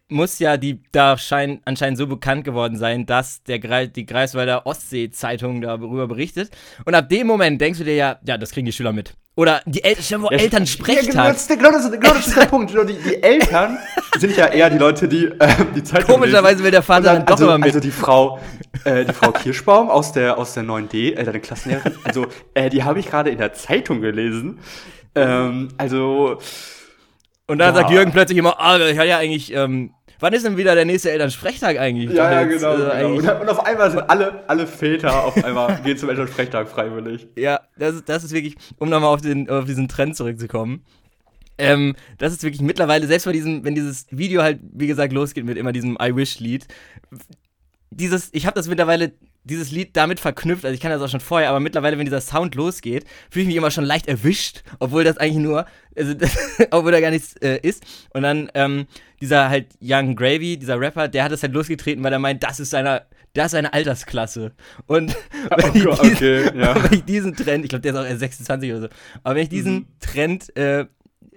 [0.09, 5.61] Muss ja die da schein, anscheinend so bekannt geworden sein, dass der die Greifswalder Ostsee-Zeitung
[5.61, 6.49] darüber berichtet.
[6.85, 9.13] Und ab dem Moment denkst du dir ja, ja, das kriegen die Schüler mit.
[9.35, 11.11] Oder die El Ja, Eltern Ja, Sprechtag.
[11.11, 12.71] genau, das, genau, das, ist- genau, das ist der Punkt.
[12.73, 13.77] Die, die Eltern
[14.17, 16.63] sind ja eher die Leute, die äh, die Zeitung Komischerweise lesen.
[16.65, 17.67] will der Vater Und dann doch also, immer mit.
[17.67, 18.39] Also die Frau,
[18.83, 22.83] äh, die Frau Kirschbaum aus der aus der 9D, äh, deine Klassenlehrerin, also äh, die
[22.83, 24.59] habe ich gerade in der Zeitung gelesen.
[25.15, 26.37] Ähm, also
[27.47, 27.81] Und dann Ja.
[27.81, 30.85] sagt Jürgen plötzlich immer, ah, ich hatte ja eigentlich, ähm, wann ist denn wieder der
[30.85, 32.11] nächste Elternsprechtag eigentlich?
[32.11, 32.73] ja, ja, genau.
[32.73, 32.89] äh, genau.
[32.91, 37.27] eigentlich- Und, auf einmal sind alle alle Väter auf einmal gehen zum Elternsprechtag freiwillig.
[37.37, 40.83] Ja, das ist, das ist wirklich, um nochmal auf, den, auf diesen Trend zurückzukommen.
[41.57, 45.43] Ähm, das ist wirklich mittlerweile, selbst bei diesem, wenn dieses Video halt, wie gesagt, losgeht
[45.43, 46.67] mit immer diesem I Wish-Lied,
[47.91, 49.11] dieses, ich habe das mittlerweile,
[49.43, 52.21] dieses Lied damit verknüpft, also ich kann das auch schon vorher, aber mittlerweile, wenn dieser
[52.21, 56.13] Sound losgeht, fühle ich mich immer schon leicht erwischt, obwohl das eigentlich nur, also,
[56.71, 57.83] obwohl da gar nichts äh, ist.
[58.13, 58.87] Und dann, ähm,
[59.21, 62.59] dieser halt Young Gravy, dieser Rapper, der hat das halt losgetreten, weil er meint, das
[62.59, 64.51] ist seine, das ist seine Altersklasse.
[64.87, 65.15] Und
[65.57, 66.83] wenn, ich Gott, diesen, okay, ja.
[66.83, 68.87] wenn ich diesen Trend, ich glaube, der ist auch erst 26 oder so,
[69.23, 69.87] aber wenn ich diesen Mhm.
[69.99, 70.85] Trend äh,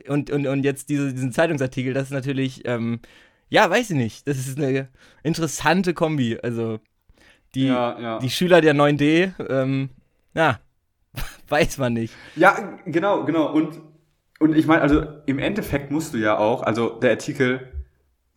[0.08, 3.00] und, und, und jetzt diese, diesen Zeitungsartikel, das ist natürlich, ähm,
[3.48, 4.88] ja, weiß ich nicht, das ist eine
[5.22, 6.38] interessante Kombi.
[6.42, 6.80] Also,
[7.54, 8.18] die, Ja, ja.
[8.18, 9.90] die Schüler der 9D, ähm,
[10.34, 10.60] ja,
[11.48, 12.14] weiß man nicht.
[12.36, 13.52] Ja, genau, genau.
[13.52, 13.80] Und,
[14.40, 17.72] und ich meine, also im Endeffekt musst du ja auch, also der Artikel,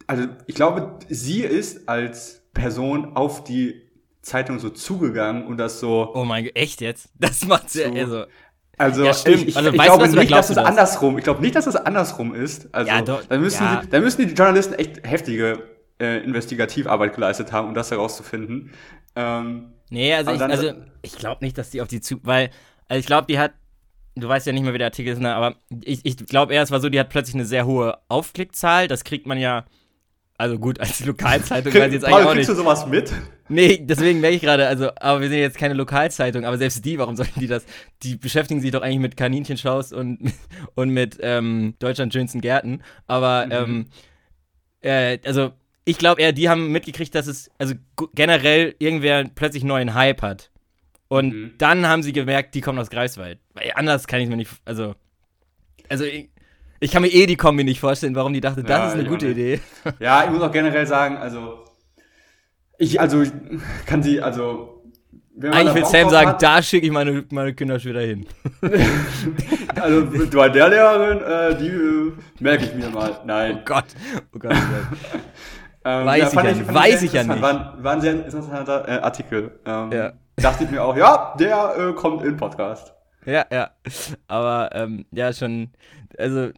[0.08, 3.82] also ich glaube, sie ist als Person auf die
[4.22, 7.10] Zeitung so zugegangen und das so, Oh mein Gott, echt jetzt?
[7.20, 8.00] Das macht sehr, So.
[8.00, 8.26] also,
[8.78, 9.38] also Ja, stimmt.
[9.38, 10.66] ich, ich, Also, ich du glaube nicht, dass es das?
[10.66, 12.74] andersrum, ich glaube nicht, dass es andersrum ist.
[12.74, 13.82] Also Ja, doch, da müssen, ja.
[13.84, 15.64] die, müssen die Journalisten echt heftige
[16.00, 18.72] äh, Investigativarbeit geleistet haben, um das herauszufinden.
[19.16, 22.50] Ähm, nee, also, ich, also ich glaube nicht, dass die auf die zu, weil,
[22.88, 23.54] also ich glaube, die hat,
[24.16, 26.64] du weißt ja nicht mehr, wie der Artikel ist, ne, aber ich, ich glaube eher,
[26.64, 29.66] es war so, die hat plötzlich eine sehr hohe Aufklickzahl, das kriegt man ja,
[30.38, 32.60] also gut, als Lokalzeitung weiß ich jetzt Paul, eigentlich auch kriegst nicht.
[32.60, 33.14] du sowas mit?
[33.48, 36.98] Nee, deswegen merke ich gerade, also, aber wir sind jetzt keine Lokalzeitung, aber selbst die,
[37.00, 37.64] warum sollten die das?
[38.04, 40.20] Die beschäftigen sich doch eigentlich mit Kaninchenshows und,
[40.76, 42.82] und mit ähm, Deutschland schönsten Gärten.
[43.08, 43.52] Aber, Mhm.
[43.52, 43.86] ähm,
[44.82, 45.54] äh, also,
[45.86, 47.76] ich glaube eher, die haben mitgekriegt, dass es, also
[48.14, 50.50] generell irgendwer plötzlich einen neuen Hype hat.
[51.08, 51.52] Und Mhm.
[51.60, 53.40] dann haben sie gemerkt, die kommen aus Greifswald.
[53.54, 54.96] Weil anders kann ich mir nicht, also,
[55.88, 56.30] also ich,
[56.80, 59.08] ich kann mir eh die Kombi nicht vorstellen, warum die dachte, das Ja, ist eine
[59.08, 59.28] gute.
[59.28, 59.60] Idee.
[60.00, 61.64] Ja, ich muss auch generell sagen, also
[62.80, 63.32] ich, also ich
[63.86, 64.84] kann sie, also
[65.40, 68.26] Eigentlich da will Sam sagen, hat, da schicke ich meine, meine Kinder schon wieder hin.
[69.76, 73.12] also bei der Lehrerin, äh, die äh, merke ich mir mal.
[73.22, 73.62] Oh Nein.
[73.66, 73.86] Gott.
[74.34, 74.54] Oh Gott.
[74.54, 75.22] Oh Gott.
[75.86, 77.42] Ähm, Weiß ich fand ja weiß ich ja nicht.
[77.42, 79.60] War, war ein sehr interessanter äh, Artikel.
[79.66, 80.14] Ähm, Ja.
[80.38, 82.94] Dachte ich mir auch, ja, der äh, kommt in Podcast.
[83.26, 83.70] Ja, ja.
[84.28, 85.70] Aber ähm, ja, schon,
[86.18, 86.50] also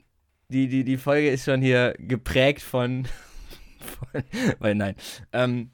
[0.50, 3.06] die, die, die Folge ist schon hier geprägt von,
[4.12, 4.24] von
[4.60, 4.96] weil nein.
[5.34, 5.72] Ähm,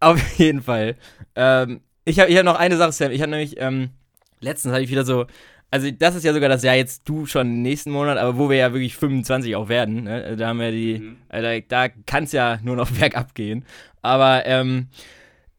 [0.00, 0.96] auf jeden Fall.
[1.36, 3.12] Ähm, ich habe ich hab noch eine Sache, Sam.
[3.12, 3.90] Ich habe nämlich, ähm,
[4.40, 5.26] letztens hatte ich wieder so,
[5.70, 8.56] also das ist ja sogar das Jahr jetzt du schon nächsten Monat, aber wo wir
[8.56, 10.04] ja wirklich 25 auch werden.
[10.04, 10.36] Ne?
[10.36, 11.16] Da haben wir die, Mhm.
[11.28, 13.64] also, da kann es ja nur noch bergab gehen.
[14.02, 14.88] Aber ähm,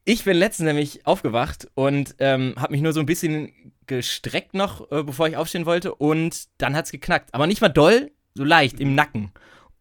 [0.03, 3.51] ich bin letztens nämlich aufgewacht und ähm, habe mich nur so ein bisschen
[3.87, 5.93] gestreckt noch, äh, bevor ich aufstehen wollte.
[5.95, 7.33] Und dann hat's geknackt.
[7.33, 9.31] Aber nicht mal doll, so leicht im Nacken.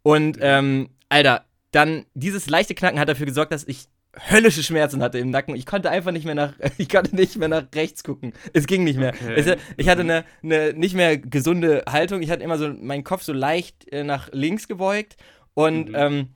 [0.02, 3.86] Und, ähm, Alter, dann dieses leichte Knacken hat dafür gesorgt, dass ich
[4.30, 5.54] höllische Schmerzen hatte im Nacken.
[5.54, 8.32] Ich konnte einfach nicht mehr nach, ich konnte nicht mehr nach rechts gucken.
[8.52, 9.12] Es ging nicht mehr.
[9.14, 9.34] Okay.
[9.36, 12.22] Es, ich hatte eine, eine nicht mehr gesunde Haltung.
[12.22, 15.16] Ich hatte immer so meinen Kopf so leicht äh, nach links gebeugt
[15.54, 15.94] und Mhm.
[15.94, 16.28] ähm,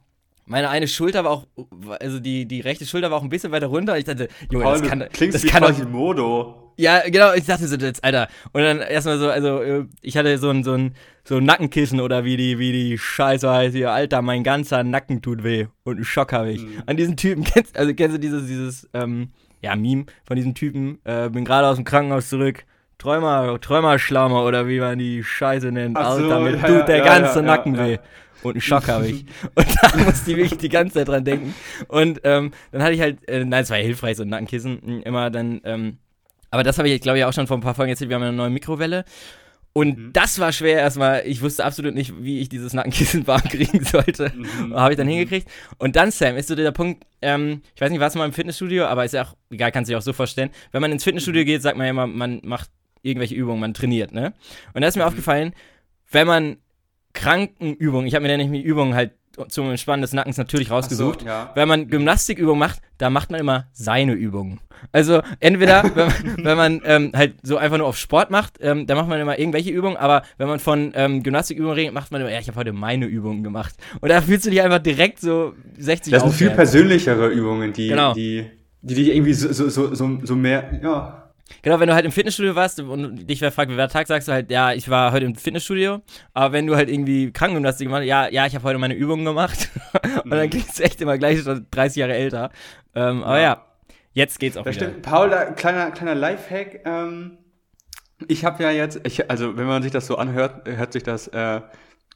[0.46, 1.46] meine eine Schulter war auch,
[2.00, 3.96] also die, die rechte Schulter war auch ein bisschen weiter runter.
[3.96, 6.72] Ich dachte, Junge, Paul, das kann, klingst das wie kann Quasimodo.
[6.76, 8.28] ja, genau, ich dachte so, jetzt, Alter.
[8.52, 12.00] Und dann erstmal so, also, äh, ich hatte so ein, so ein, so ein Nackenkissen
[12.00, 15.66] oder wie die, wie die Scheiße heißt hier, Alter, mein ganzer Nacken tut weh.
[15.84, 16.62] Und einen Schock habe ich.
[16.62, 16.82] Mhm.
[16.86, 19.30] An diesen Typen, kennst, also kennst du dieses, dieses, ähm,
[19.62, 22.64] ja, Meme von diesem Typen, äh, bin gerade aus dem Krankenhaus zurück.
[22.98, 25.96] Träumer, Träumerschlammer oder wie man die Scheiße nennt.
[25.96, 27.98] Ach so, Alter, mir ja, tut der ja, ganze ja, Nacken weh.
[28.44, 29.24] Und einen Schock habe ich.
[29.54, 31.54] Und da musste ich wirklich die ganze Zeit dran denken.
[31.88, 34.78] Und ähm, dann hatte ich halt, äh, nein, es war ja hilfreich, so ein Nackenkissen,
[34.82, 35.98] mh, immer dann, ähm,
[36.50, 38.10] aber das habe ich, glaube ich, auch schon vor ein paar Folgen erzählt.
[38.10, 39.04] Wir haben eine neue Mikrowelle.
[39.72, 40.12] Und Mhm.
[40.12, 41.26] das war schwer erstmal.
[41.26, 44.32] Ich wusste absolut nicht, wie ich dieses Nackenkissen warm kriegen sollte.
[44.36, 44.72] Mhm.
[44.76, 45.48] Habe ich dann hingekriegt.
[45.78, 48.32] Und dann, Sam, ist so der Punkt, ähm, ich weiß nicht, warst du mal im
[48.32, 50.50] Fitnessstudio, aber ist ja auch, egal, kannst du dir auch so vorstellen.
[50.70, 51.46] Wenn man ins Fitnessstudio Mhm.
[51.46, 52.70] geht, sagt man ja immer, man macht
[53.02, 54.32] irgendwelche Übungen, man trainiert, ne?
[54.74, 55.08] Und da ist mir Mhm.
[55.08, 55.54] aufgefallen,
[56.12, 56.56] wenn man
[57.14, 59.12] Krankenübungen, ich habe mir dann nämlich Übungen halt
[59.48, 61.20] zum Entspannen des Nackens natürlich rausgesucht.
[61.22, 61.50] So, ja.
[61.54, 64.60] Wenn man Gymnastikübungen macht, da macht man immer seine Übungen.
[64.92, 68.86] Also entweder, wenn man, wenn man ähm, halt so einfach nur auf Sport macht, ähm,
[68.86, 72.20] da macht man immer irgendwelche Übungen, aber wenn man von ähm, Gymnastikübungen redet, macht man
[72.20, 73.74] immer, ja, ich habe heute meine Übungen gemacht.
[74.00, 77.88] Und da fühlst du dich einfach direkt so 60 Das sind viel persönlichere Übungen, die,
[77.88, 78.14] Genau.
[78.14, 78.46] die,
[78.82, 81.23] die dich irgendwie so, so, so, so, so mehr, ja.
[81.62, 84.06] Genau, wenn du halt im Fitnessstudio warst und dich wer fragt, wie war der Tag,
[84.06, 86.00] sagst du halt, ja, ich war heute im Fitnessstudio.
[86.32, 89.24] Aber wenn du halt irgendwie Krankengymnastik gemacht hast, ja, ja, ich habe heute meine Übungen
[89.24, 89.68] gemacht.
[90.24, 92.50] und dann klingst du echt immer gleich schon 30 Jahre älter.
[92.94, 93.42] Ähm, aber Ja.
[93.42, 93.64] ja,
[94.12, 94.86] jetzt geht's auch Das wieder.
[94.86, 95.02] stimmt.
[95.02, 96.80] Paul, da, kleiner, kleiner Lifehack.
[96.86, 97.38] Ähm,
[98.26, 101.28] ich habe ja jetzt, ich, also wenn man sich das so anhört, hört sich das
[101.28, 101.60] äh,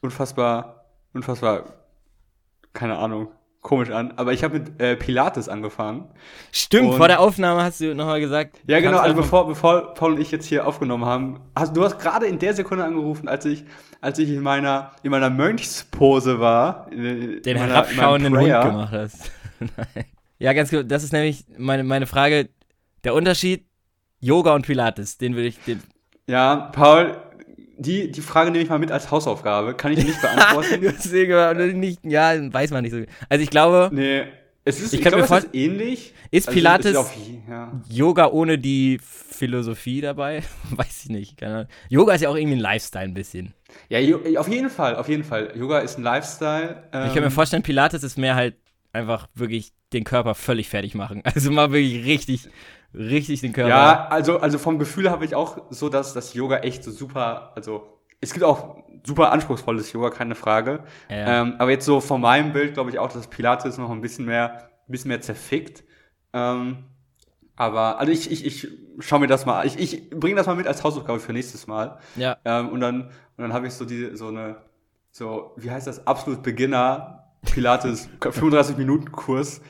[0.00, 1.64] unfassbar, unfassbar,
[2.72, 3.28] keine Ahnung,
[3.60, 4.12] komisch an.
[4.16, 6.08] Aber ich habe mit äh, Pilates angefangen.
[6.52, 8.60] Stimmt, Und- vor der Aufnahme hast du nochmal gesagt.
[8.66, 11.98] Ja, genau, also bevor, bevor Paul und ich jetzt hier aufgenommen haben, hast, du hast
[11.98, 13.64] gerade in der Sekunde angerufen, als ich,
[14.00, 16.86] als ich in meiner, in meiner Mönchspose war.
[16.92, 19.30] In, den meiner- herabschauenden Hund gemacht hast.
[19.60, 20.04] Nein.
[20.38, 20.90] ja, ganz gut.
[20.90, 22.48] Das ist nämlich meine, meine Frage.
[23.04, 23.64] Der Unterschied
[24.20, 25.58] Yoga und Pilates, den würde ich.
[25.64, 25.82] Den,
[26.26, 27.16] Ja, Paul,
[27.78, 29.74] die, die Frage nehme ich mal mit als Hausaufgabe.
[29.74, 30.80] Kann ich nicht beantworten.
[30.82, 33.02] Deswegen, nicht, ja, weiß man nicht so.
[33.28, 34.24] Also ich glaube, nee.
[34.64, 36.14] Es ist, Ich ich, kann glaube, mir es ist ähnlich.
[36.30, 37.72] Ist Also, Pilates- es ist ja.
[37.88, 40.42] Yoga ohne die Philosophie dabei?
[40.70, 41.40] Weiß ich nicht.
[41.88, 43.54] Yoga ist ja auch irgendwie ein Lifestyle ein bisschen.
[43.88, 43.98] ja,
[44.38, 45.52] auf jeden Fall, auf jeden Fall.
[45.56, 46.82] Yoga ist ein Lifestyle.
[46.92, 48.56] Ähm, Ich kann mir vorstellen, Pilates ist mehr halt
[48.92, 51.22] einfach wirklich den Körper völlig fertig machen.
[51.34, 52.48] Also mal wirklich richtig,
[52.94, 53.70] richtig den Körper.
[53.70, 57.52] Ja, also, also vom Gefühl habe ich auch so, dass das Yoga echt so super,
[57.54, 60.84] also es gibt auch super anspruchsvolles Yoga, keine Frage.
[61.08, 61.42] Ja.
[61.42, 64.24] Ähm, aber jetzt so von meinem Bild glaube ich auch, dass Pilates noch ein bisschen
[64.24, 65.84] mehr, ein bisschen mehr zerfickt.
[66.32, 66.84] Ähm,
[67.56, 68.68] aber, also ich, ich, ich
[69.00, 71.98] schau mir das mal, ich, ich bringe das mal mit als Hausaufgabe für nächstes Mal.
[72.16, 72.36] ja.
[72.44, 74.56] Ähm, und dann, und dann habe ich so die, so eine,
[75.10, 79.60] so, wie heißt das, absolut Beginner Pilates 35 Minuten Kurs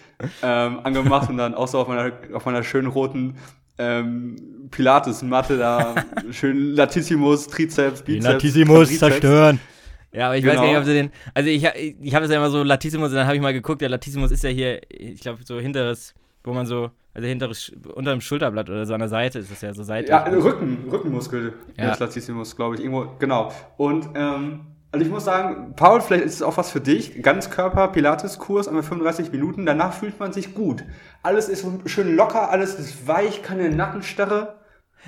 [0.43, 3.37] ähm, angemacht und dann auch so auf meiner, auf meiner schönen roten
[3.79, 5.95] ähm, Pilates Matte da
[6.31, 8.43] schön Latissimus, Trizeps, Bizeps.
[8.43, 9.59] Quadrizeps.
[10.13, 10.63] Ja, aber ich weiß Genau.
[10.63, 11.11] gar nicht, ob sie den.
[11.35, 11.65] Also ich,
[12.01, 14.31] ich habe es ja immer so Latissimus, und dann habe ich mal geguckt, der Latissimus
[14.31, 16.15] ist ja hier, ich glaube, so hinteres,
[16.45, 19.61] wo man so, also hinteres, unter dem Schulterblatt oder so an der Seite ist es
[19.61, 20.11] ja so seitlich.
[20.11, 21.85] Ja, Rücken, Rückenmuskel, Ja.
[21.85, 21.91] ja.
[21.91, 23.53] das Latissimus, glaube ich, irgendwo, genau.
[23.77, 24.61] Und, ähm,
[24.91, 27.23] also ich muss sagen, Paul, vielleicht ist es auch was für dich.
[27.23, 30.85] Ganzkörper-Pilates-Kurs, einmal 35 Minuten, danach fühlt man sich gut.
[31.23, 34.59] Alles ist so schön locker, alles ist weich, keine Nackenstarre.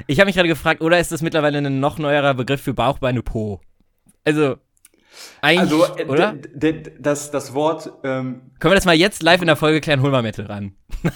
[0.06, 2.98] Ich habe mich gerade gefragt, oder ist das mittlerweile ein noch neuerer Begriff für Bauch,
[2.98, 3.60] Beine, Po?
[4.24, 4.56] Also,
[5.40, 6.34] eigentlich, Also, äh, oder?
[7.00, 10.02] das, das Wort, ähm, Können wir das mal jetzt live in der Folge klären?
[10.02, 10.74] Hol mal Metal ran.
[11.02, 11.14] Nein,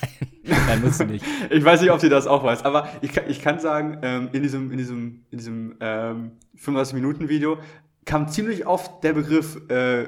[0.67, 1.25] nein, musst du nicht.
[1.51, 4.29] ich weiß nicht, ob sie das auch weiß, aber ich, kann- ich kann sagen, ähm,
[4.33, 7.59] in diesem, in diesem, in diesem ähm, 35-Minuten-Video
[8.05, 10.07] kam ziemlich oft der Begriff äh,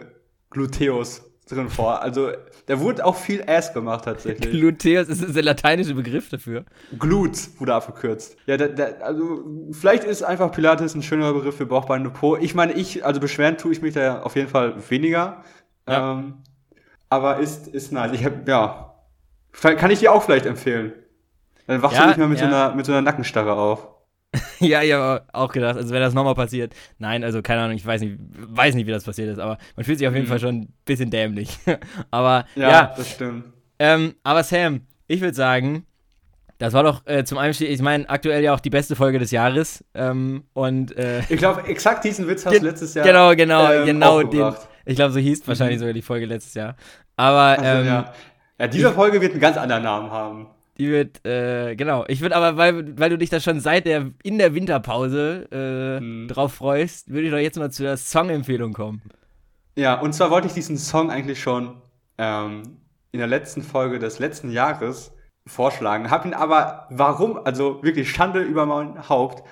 [0.50, 2.02] Gluteus drin vor.
[2.02, 2.30] Also,
[2.66, 4.50] da wurde auch viel Ass gemacht tatsächlich.
[4.50, 6.64] Gluteus ist der lateinische Begriff dafür.
[6.98, 8.36] Glut wurde abgekürzt.
[8.46, 12.36] Ja, da, da, also vielleicht ist einfach Pilates ein schönerer Begriff für Bauchbeine und Po.
[12.36, 15.44] Ich meine, ich, also beschweren tue ich mich da auf jeden Fall weniger.
[15.88, 16.12] Ja.
[16.14, 16.34] Ähm,
[17.08, 18.12] aber ist, ist nice.
[18.12, 18.94] Ich hab, ja.
[19.52, 20.92] Kann ich dir auch vielleicht empfehlen.
[21.66, 22.48] Dann wachst Ja, du nicht mehr mit, ja.
[22.48, 23.88] so einer, mit so einer Nackenstarre auf.
[24.60, 26.74] Ja, ich habe auch gedacht, also wenn das nochmal passiert.
[26.98, 29.84] Nein, also keine Ahnung, ich weiß nicht, weiß nicht, wie das passiert ist, aber man
[29.84, 30.30] fühlt sich auf jeden Mhm.
[30.30, 31.58] Fall schon ein bisschen dämlich.
[32.10, 33.44] aber Ja, ja, das stimmt.
[33.78, 35.86] ähm, aber Sam, ich würde sagen,
[36.58, 39.30] das war doch äh, zum Einstieg, ich meine, aktuell ja auch die beste Folge des
[39.30, 39.84] Jahres.
[39.94, 43.04] Ähm, und äh, Ich glaube, exakt diesen Witz hast du letztes Jahr.
[43.04, 44.54] genau, genau, ähm, genau den.
[44.86, 46.76] Ich glaube, so hieß wahrscheinlich sogar die Folge letztes Jahr.
[47.16, 48.12] Aber Also, ähm, ja.
[48.58, 50.46] ja, diese Folge wird einen ganz anderen Namen haben.
[50.78, 52.04] Die wird, äh, genau.
[52.08, 56.00] Ich würde aber, weil, weil du dich da schon seit der, in der Winterpause äh,
[56.00, 56.28] Mhm.
[56.28, 59.02] drauf freust, würde ich doch jetzt mal zu der Song-Empfehlung kommen.
[59.76, 61.80] Ja, und zwar wollte ich diesen Song eigentlich schon
[62.18, 62.62] ähm,
[63.12, 65.12] in der letzten Folge des letzten Jahres
[65.46, 69.44] vorschlagen, hab ihn aber, warum, also wirklich Schande über mein Haupt,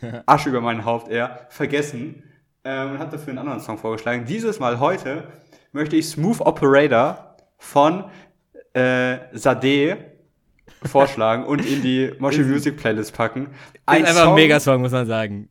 [0.26, 2.22] Asche über mein Haupt eher, vergessen
[2.64, 4.24] ähm, und habe dafür einen anderen Song vorgeschlagen.
[4.26, 5.24] Dieses Mal heute
[5.72, 8.04] möchte ich Smooth Operator von
[8.74, 10.15] äh, Sade
[10.84, 13.48] vorschlagen und in die Moshi Music Playlist packen.
[13.86, 15.48] Ein ist einfach ein Megasong, muss man sagen.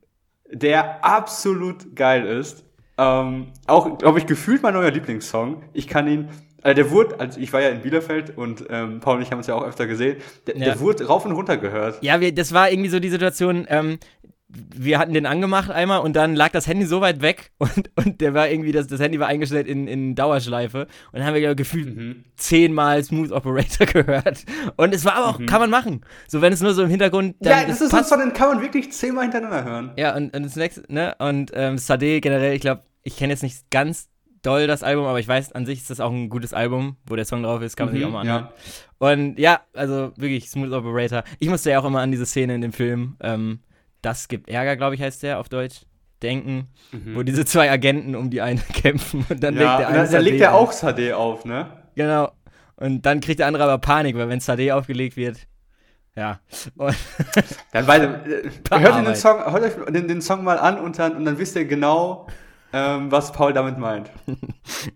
[0.52, 2.64] der absolut geil ist.
[2.98, 5.64] Ähm, auch, glaube ich, gefühlt mein neuer Lieblingssong.
[5.74, 6.30] Ich kann ihn,
[6.62, 9.40] also der wurde, also ich war ja in Bielefeld und ähm, Paul und ich haben
[9.40, 10.18] uns ja auch öfter gesehen,
[10.48, 10.66] der, Ja.
[10.66, 12.02] der wurde rauf und runter gehört.
[12.02, 14.00] Ja, wir, das war irgendwie so die Situation, ähm,
[14.76, 18.22] wir hatten den angemacht einmal und dann lag das Handy so weit weg und, und
[18.22, 20.82] der war irgendwie, das, das Handy war eingestellt in, in Dauerschleife
[21.12, 22.24] und dann haben wir glaub gefühlt Mhm.
[22.36, 24.44] zehnmal Smooth Operator gehört.
[24.78, 26.02] Und es war aber auch, kann man machen.
[26.28, 28.10] So, wenn es nur so im Hintergrund dann ja, das ist so, passt.
[28.10, 29.92] so, den kann man wirklich zehnmal hintereinander hören.
[29.98, 31.16] Ja, und, und das nächste, ne?
[31.20, 34.10] Und ähm, Sade generell, ich glaube, ich kenne jetzt nicht ganz
[34.42, 37.16] doll das Album, aber ich weiß, an sich ist das auch ein gutes Album, wo
[37.16, 38.48] der Song drauf ist, kann man sich Mhm, auch mal anhören.
[39.00, 41.24] Und ja, also wirklich Smooth Operator.
[41.40, 43.60] Ich musste ja auch immer an diese Szene in dem Film, ähm,
[44.06, 45.82] Das gibt Ärger, glaube ich, heißt der auf Deutsch,
[46.22, 46.68] denken,
[47.16, 49.62] wo diese zwei Agenten um die eine kämpfen und dann Mhm.
[49.62, 50.70] Ja, legt der eine dann, dann legt er auf.
[50.70, 51.68] auch Sade auf, ne?
[51.96, 52.32] Genau.
[52.76, 55.48] Und dann kriegt der andere aber Panik, weil wenn Sade aufgelegt wird,
[56.16, 56.40] ja.
[56.78, 56.96] Und,
[57.72, 59.16] Dann Per hört, den.
[59.16, 62.28] Song, hört euch den, den Song mal an und dann, und dann wisst ihr genau,
[62.74, 64.12] ähm, was Paul damit meint.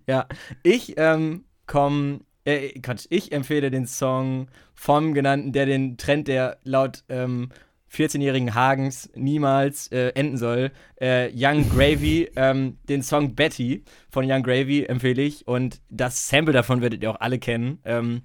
[0.07, 0.27] Ja,
[0.63, 6.57] ich ähm, komme, äh, Quatsch, ich empfehle den Song vom genannten, der den Trend, der
[6.63, 7.49] laut ähm,
[7.93, 10.71] 14-jährigen Hagens niemals äh, enden soll,
[11.01, 16.53] äh, Young Gravy, ähm, den Song Betty von Young Gravy empfehle ich und das Sample
[16.53, 17.79] davon werdet ihr auch alle kennen.
[17.85, 18.23] Ähm,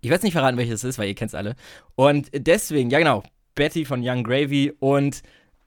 [0.00, 1.56] ich werde nicht verraten, welches es ist, weil ihr kennt es alle.
[1.94, 3.22] Und deswegen, ja genau,
[3.54, 5.22] Betty von Young Gravy und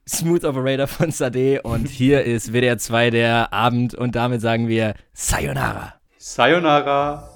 [0.07, 4.95] Smooth Operator von Sade und hier ist WDR 2 der Abend und damit sagen wir
[5.13, 5.93] Sayonara.
[6.17, 7.29] Sayonara.